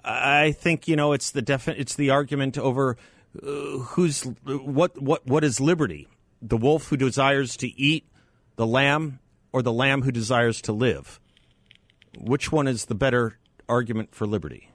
I 0.02 0.52
think 0.52 0.88
you 0.88 0.96
know 0.96 1.12
it's 1.12 1.30
the 1.30 1.42
defi- 1.42 1.76
it's 1.76 1.94
the 1.94 2.10
argument 2.10 2.56
over 2.56 2.96
uh, 3.36 3.50
who's 3.50 4.22
what 4.44 5.00
what 5.00 5.26
what 5.26 5.44
is 5.44 5.60
liberty? 5.60 6.08
The 6.40 6.56
wolf 6.56 6.88
who 6.88 6.96
desires 6.96 7.56
to 7.58 7.68
eat 7.78 8.06
the 8.56 8.66
lamb 8.66 9.18
or 9.52 9.62
the 9.62 9.72
lamb 9.72 10.02
who 10.02 10.12
desires 10.12 10.60
to 10.62 10.72
live? 10.72 11.20
Which 12.18 12.50
one 12.50 12.66
is 12.66 12.86
the 12.86 12.94
better 12.94 13.38
argument 13.68 14.14
for 14.14 14.26
liberty? 14.26 14.69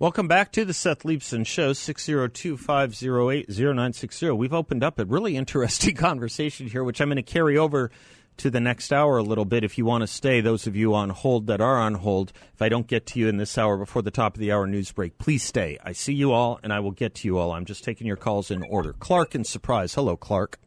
Welcome 0.00 0.26
back 0.28 0.50
to 0.52 0.64
the 0.64 0.72
Seth 0.72 1.02
Leibsohn 1.02 1.44
Show, 1.44 1.72
602-508-0960. 1.72 4.34
We've 4.34 4.54
opened 4.54 4.82
up 4.82 4.98
a 4.98 5.04
really 5.04 5.36
interesting 5.36 5.94
conversation 5.98 6.68
here, 6.68 6.82
which 6.82 7.02
I'm 7.02 7.08
going 7.08 7.16
to 7.16 7.22
carry 7.22 7.58
over 7.58 7.90
to 8.38 8.48
the 8.48 8.60
next 8.60 8.94
hour 8.94 9.18
a 9.18 9.22
little 9.22 9.44
bit. 9.44 9.62
If 9.62 9.76
you 9.76 9.84
want 9.84 10.00
to 10.00 10.06
stay, 10.06 10.40
those 10.40 10.66
of 10.66 10.74
you 10.74 10.94
on 10.94 11.10
hold 11.10 11.48
that 11.48 11.60
are 11.60 11.78
on 11.78 11.96
hold, 11.96 12.32
if 12.54 12.62
I 12.62 12.70
don't 12.70 12.86
get 12.86 13.04
to 13.08 13.20
you 13.20 13.28
in 13.28 13.36
this 13.36 13.58
hour 13.58 13.76
before 13.76 14.00
the 14.00 14.10
top 14.10 14.36
of 14.36 14.40
the 14.40 14.52
hour 14.52 14.66
news 14.66 14.90
break, 14.90 15.18
please 15.18 15.42
stay. 15.42 15.76
I 15.84 15.92
see 15.92 16.14
you 16.14 16.32
all, 16.32 16.58
and 16.62 16.72
I 16.72 16.80
will 16.80 16.92
get 16.92 17.14
to 17.16 17.28
you 17.28 17.36
all. 17.36 17.52
I'm 17.52 17.66
just 17.66 17.84
taking 17.84 18.06
your 18.06 18.16
calls 18.16 18.50
in 18.50 18.62
order. 18.62 18.94
Clark 18.94 19.34
in 19.34 19.44
Surprise. 19.44 19.94
Hello, 19.94 20.16
Clark. 20.16 20.58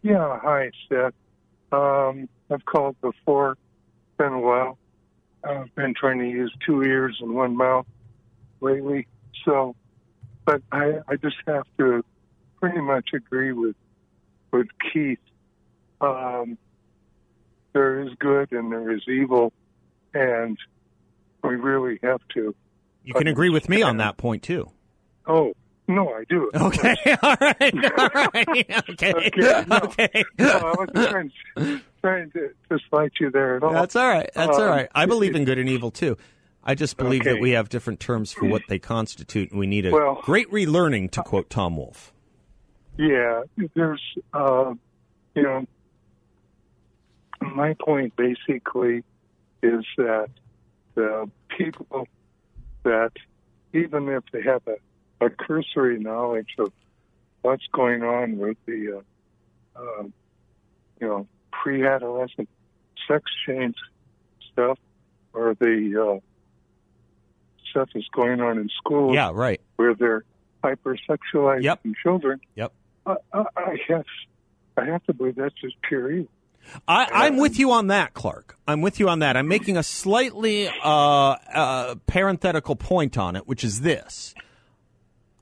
Yeah, 0.00 0.40
hi, 0.42 0.70
Seth. 0.88 1.12
Um, 1.72 2.26
I've 2.50 2.64
called 2.64 2.98
before. 3.02 3.50
It's 3.50 3.60
Been 4.16 4.32
a 4.32 4.40
while. 4.40 4.78
I've 5.44 5.74
been 5.74 5.92
trying 5.92 6.20
to 6.20 6.26
use 6.26 6.50
two 6.64 6.82
ears 6.82 7.18
and 7.20 7.34
one 7.34 7.54
mouth 7.54 7.84
lately. 8.60 9.06
So, 9.44 9.74
but 10.44 10.62
I, 10.72 10.98
I 11.08 11.16
just 11.16 11.36
have 11.46 11.64
to 11.78 12.04
pretty 12.60 12.80
much 12.80 13.10
agree 13.14 13.52
with 13.52 13.76
with 14.52 14.66
Keith. 14.92 15.18
Um, 16.00 16.58
there 17.72 18.00
is 18.00 18.10
good 18.18 18.50
and 18.52 18.72
there 18.72 18.90
is 18.90 19.02
evil, 19.08 19.52
and 20.14 20.58
we 21.44 21.56
really 21.56 21.98
have 22.02 22.20
to. 22.34 22.54
You 23.04 23.14
can 23.14 23.28
agree 23.28 23.50
with 23.50 23.68
me 23.68 23.82
on 23.82 23.96
that 23.98 24.16
point, 24.16 24.42
too. 24.42 24.70
Oh 25.26 25.52
no, 25.88 26.12
I 26.12 26.24
do. 26.28 26.50
Okay, 26.54 26.94
all 27.22 27.36
right, 27.40 27.74
all 27.98 28.08
right, 28.14 28.48
okay, 28.90 29.12
Okay, 29.14 29.64
no. 29.68 29.76
okay. 29.84 30.24
No, 30.38 30.48
I 30.50 30.74
wasn't 30.76 31.32
trying, 31.56 31.80
trying 32.00 32.30
to, 32.32 32.50
to 32.70 32.78
slight 32.88 33.12
you 33.20 33.30
there 33.30 33.56
at 33.56 33.62
all. 33.62 33.72
That's 33.72 33.96
all 33.96 34.08
right. 34.08 34.30
That's 34.34 34.56
all 34.56 34.62
Um, 34.64 34.70
right. 34.70 34.88
I 34.94 35.06
believe 35.06 35.34
in 35.34 35.44
good 35.44 35.58
and 35.58 35.68
evil 35.68 35.90
too. 35.90 36.16
I 36.62 36.74
just 36.74 36.96
believe 36.96 37.22
Okay. 37.22 37.32
that 37.32 37.40
we 37.40 37.52
have 37.52 37.68
different 37.68 38.00
terms 38.00 38.32
for 38.32 38.46
what 38.46 38.62
they 38.68 38.78
constitute, 38.78 39.50
and 39.50 39.58
we 39.58 39.66
need 39.66 39.86
a 39.86 39.92
Well- 39.92 40.20
great 40.22 40.50
relearning, 40.50 41.10
to 41.12 41.22
quote 41.22 41.48
Tom 41.48 41.76
Wolfe. 41.76 42.12
Yeah, 42.98 43.44
there's, 43.74 44.02
uh, 44.34 44.74
you 45.34 45.42
know, 45.42 45.66
my 47.40 47.74
point 47.74 48.14
basically 48.16 49.02
is 49.62 49.84
that 49.96 50.28
the 50.94 51.30
people 51.48 52.06
that, 52.82 53.12
even 53.72 54.08
if 54.08 54.24
they 54.32 54.42
have 54.42 54.62
a, 54.66 54.76
a 55.24 55.30
cursory 55.30 55.98
knowledge 55.98 56.54
of 56.58 56.72
what's 57.40 57.66
going 57.72 58.02
on 58.02 58.36
with 58.36 58.58
the, 58.66 59.02
uh, 59.76 59.80
uh, 59.80 60.02
you 61.00 61.06
know, 61.06 61.26
pre-adolescent 61.52 62.48
sex 63.08 63.30
change 63.46 63.76
stuff 64.52 64.78
or 65.32 65.54
the 65.54 66.18
uh, 66.20 66.20
stuff 67.70 67.88
that's 67.94 68.06
going 68.14 68.40
on 68.40 68.58
in 68.58 68.68
schools 68.76 69.14
Yeah, 69.14 69.30
right. 69.34 69.60
where 69.76 69.94
they're 69.94 70.24
hypersexualizing 70.62 71.62
Yep. 71.62 71.80
children. 72.02 72.40
Yep. 72.54 72.72
I, 73.06 73.14
I, 73.32 73.44
I 73.56 73.76
have, 73.88 74.04
I 74.76 74.84
have 74.86 75.04
to 75.04 75.14
believe 75.14 75.36
that's 75.36 75.54
just 75.60 75.76
pure 75.82 76.10
evil. 76.12 76.28
I, 76.86 77.08
I'm 77.12 77.38
with 77.38 77.58
you 77.58 77.72
on 77.72 77.86
that, 77.88 78.12
Clark. 78.14 78.56
I'm 78.68 78.82
with 78.82 79.00
you 79.00 79.08
on 79.08 79.20
that. 79.20 79.36
I'm 79.36 79.48
making 79.48 79.76
a 79.78 79.82
slightly 79.82 80.68
uh, 80.68 80.84
uh, 80.84 81.94
parenthetical 82.06 82.76
point 82.76 83.16
on 83.16 83.34
it, 83.34 83.48
which 83.48 83.64
is 83.64 83.80
this. 83.80 84.34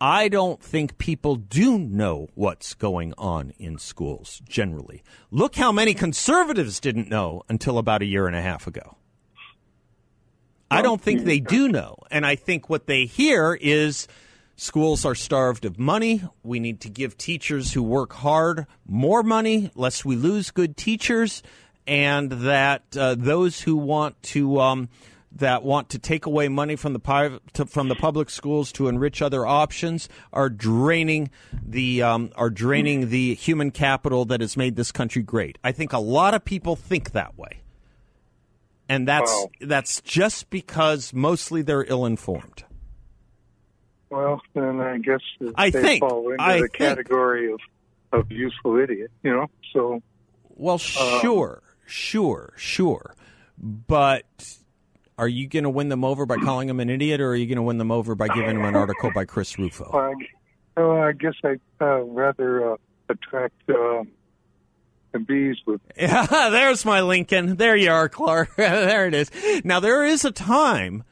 I 0.01 0.29
don't 0.29 0.62
think 0.62 0.97
people 0.97 1.35
do 1.35 1.76
know 1.76 2.29
what's 2.37 2.72
going 2.74 3.14
on 3.18 3.53
in 3.59 3.79
schools 3.79 4.41
generally. 4.49 5.03
Look 5.33 5.57
how 5.57 5.72
many 5.72 5.93
conservatives 5.93 6.79
didn't 6.79 7.09
know 7.11 7.43
until 7.49 7.79
about 7.79 8.01
a 8.01 8.07
year 8.07 8.29
and 8.29 8.37
a 8.37 8.41
half 8.41 8.68
ago. 8.68 8.97
I 10.71 10.83
don't 10.83 11.01
think 11.01 11.25
they 11.25 11.41
do 11.41 11.69
know. 11.69 11.97
And 12.11 12.27
I 12.27 12.37
think 12.37 12.69
what 12.69 12.87
they 12.87 13.07
hear 13.07 13.59
is 13.61 14.07
schools 14.57 15.05
are 15.05 15.14
starved 15.14 15.64
of 15.64 15.79
money. 15.79 16.23
We 16.43 16.61
need 16.61 16.81
to 16.83 16.91
give 16.91 17.16
teachers 17.16 17.73
who 17.73 17.83
work 17.83 18.12
hard 18.12 18.66
more 18.87 19.23
money, 19.23 19.71
lest 19.75 20.05
we 20.05 20.16
lose 20.16 20.51
good 20.51 20.77
teachers, 20.77 21.43
and 21.87 22.31
that 22.31 22.83
uh, 22.97 23.14
those 23.16 23.61
who 23.62 23.77
want 23.77 24.23
to. 24.25 24.61
Um, 24.61 24.89
that 25.31 25.62
want 25.62 25.91
to 25.91 25.99
take 25.99 26.25
away 26.25 26.49
money 26.49 26.75
from 26.75 26.95
the 26.95 26.99
private 26.99 27.43
from 27.69 27.89
the 27.89 27.95
public 27.95 28.31
schools 28.31 28.73
to 28.73 28.89
enrich 28.89 29.21
other 29.21 29.47
options 29.47 30.09
are 30.33 30.49
draining 30.49 31.29
the 31.62 32.03
um, 32.03 32.31
are 32.35 32.49
draining 32.49 33.11
the 33.11 33.35
human 33.35 33.71
capital 33.71 34.25
that 34.25 34.41
has 34.41 34.57
made 34.57 34.75
this 34.75 34.91
country 34.91 35.23
great. 35.23 35.59
I 35.62 35.71
think 35.71 35.93
a 35.93 35.99
lot 35.99 36.33
of 36.33 36.47
people 36.47 36.77
think 36.77 37.12
that 37.12 37.37
way 37.37 37.61
and 38.89 39.07
that's 39.07 39.30
Wow. 39.32 39.51
that's 39.61 40.01
just 40.03 40.51
because 40.51 41.12
mostly 41.12 41.62
they're 41.62 41.84
ill 41.89 42.07
informed. 42.07 42.64
Well, 44.11 44.41
then 44.55 44.80
I 44.80 44.99
guess 44.99 45.20
I 45.55 45.70
they 45.70 45.82
think- 45.82 46.01
fall 46.01 46.30
into 46.30 46.43
I 46.43 46.55
the 46.55 46.61
think- 46.62 46.72
category 46.74 47.53
of, 47.53 47.61
of 48.12 48.30
useful 48.32 48.78
idiot, 48.78 49.11
you 49.22 49.30
know? 49.30 49.47
So, 49.74 50.01
Well, 50.49 50.78
sure, 50.78 51.62
sure, 51.86 52.55
sure, 52.57 53.14
but 53.59 54.24
are 55.18 55.28
you 55.28 55.47
going 55.47 55.64
to 55.64 55.70
win 55.70 55.89
them 55.91 56.05
over 56.05 56.24
by 56.24 56.36
calling 56.36 56.68
them 56.68 56.80
an 56.80 56.89
idiot, 56.89 57.20
or 57.20 57.30
are 57.32 57.36
you 57.36 57.47
going 57.47 57.57
to 57.57 57.62
win 57.62 57.76
them 57.78 57.91
over 57.91 58.14
by 58.14 58.28
giving 58.28 58.57
them 58.57 58.64
an 58.64 58.76
article 58.76 59.11
by 59.14 59.24
Chris 59.26 59.59
Rufo? 59.59 59.91
I, 59.93 60.14
oh, 60.80 61.01
I 61.01 61.12
guess 61.12 61.34
I'd 61.45 61.61
uh, 61.80 62.01
rather 62.05 62.72
uh, 62.72 62.76
attract 63.11 63.55
uh, 63.68 64.05
the 65.13 65.19
bees 65.19 65.57
with 65.67 65.81
Yeah, 65.97 66.27
there's 66.51 66.85
my 66.85 67.01
Lincoln. 67.01 67.57
There 67.57 67.77
you 67.77 67.91
are, 67.91 68.09
Clark. 68.09 68.55
there 68.57 69.07
it 69.07 69.15
is. 69.15 69.31
Now 69.65 69.81
there 69.81 70.05
is 70.05 70.25
a 70.25 70.31
time 70.31 71.05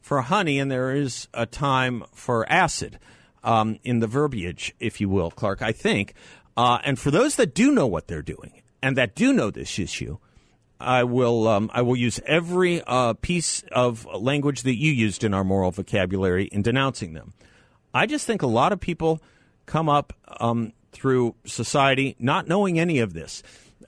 for 0.00 0.22
honey, 0.22 0.58
and 0.58 0.70
there 0.70 0.92
is 0.92 1.28
a 1.32 1.46
time 1.46 2.04
for 2.12 2.48
acid 2.50 2.98
um, 3.44 3.78
in 3.84 4.00
the 4.00 4.06
verbiage, 4.06 4.74
if 4.80 5.00
you 5.00 5.08
will, 5.08 5.30
Clark. 5.30 5.62
I 5.62 5.72
think. 5.72 6.14
Uh, 6.56 6.78
and 6.84 6.98
for 6.98 7.10
those 7.10 7.36
that 7.36 7.54
do 7.54 7.72
know 7.72 7.86
what 7.86 8.08
they're 8.08 8.22
doing 8.22 8.62
and 8.82 8.96
that 8.96 9.14
do 9.14 9.32
know 9.32 9.50
this 9.50 9.78
issue, 9.78 10.18
I 10.82 11.04
will 11.04 11.46
um, 11.48 11.70
I 11.72 11.82
will 11.82 11.96
use 11.96 12.20
every 12.26 12.82
uh, 12.86 13.14
piece 13.14 13.62
of 13.72 14.04
language 14.04 14.62
that 14.62 14.76
you 14.76 14.92
used 14.92 15.24
in 15.24 15.32
our 15.32 15.44
moral 15.44 15.70
vocabulary 15.70 16.46
in 16.46 16.62
denouncing 16.62 17.14
them. 17.14 17.32
I 17.94 18.06
just 18.06 18.26
think 18.26 18.42
a 18.42 18.46
lot 18.46 18.72
of 18.72 18.80
people 18.80 19.22
come 19.66 19.88
up 19.88 20.12
um, 20.40 20.72
through 20.92 21.34
society 21.44 22.16
not 22.18 22.46
knowing 22.46 22.78
any 22.78 22.98
of 22.98 23.12
this. 23.12 23.42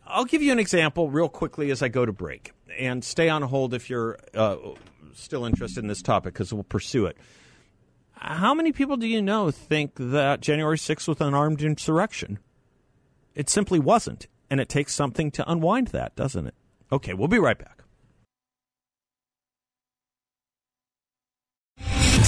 I'll 0.07 0.25
give 0.25 0.43
you 0.43 0.53
an 0.53 0.59
example 0.59 1.11
real 1.11 1.29
quickly 1.29 1.71
as 1.71 1.83
I 1.83 1.89
go 1.89 2.05
to 2.05 2.13
break, 2.13 2.53
and 2.79 3.05
stay 3.05 3.29
on 3.29 3.43
hold 3.43 3.73
if 3.73 3.89
you're 3.89 4.19
uh, 4.35 4.57
still 5.15 5.45
interested 5.45 5.83
in 5.83 5.89
this 5.89 6.03
topic 6.03 6.35
because 6.35 6.53
we'll 6.53 6.65
pursue 6.65 7.07
it. 7.07 7.17
How 8.13 8.55
many 8.55 8.73
people 8.73 8.97
do 8.97 9.07
you 9.07 9.21
know 9.21 9.51
think 9.51 9.93
that 9.97 10.41
January 10.41 10.79
6th 10.79 11.09
was 11.09 11.21
an 11.21 11.35
armed 11.35 11.63
insurrection? 11.63 12.39
It 13.35 13.51
simply 13.51 13.79
wasn't, 13.79 14.29
and 14.51 14.61
it 14.61 14.69
takes 14.69 14.95
something 14.95 15.31
to 15.33 15.51
unwind 15.51 15.89
that, 15.89 16.15
doesn't 16.17 16.47
it? 16.47 16.55
Okay, 16.93 17.15
we'll 17.15 17.29
be 17.29 17.39
right 17.39 17.59
back. 17.59 17.84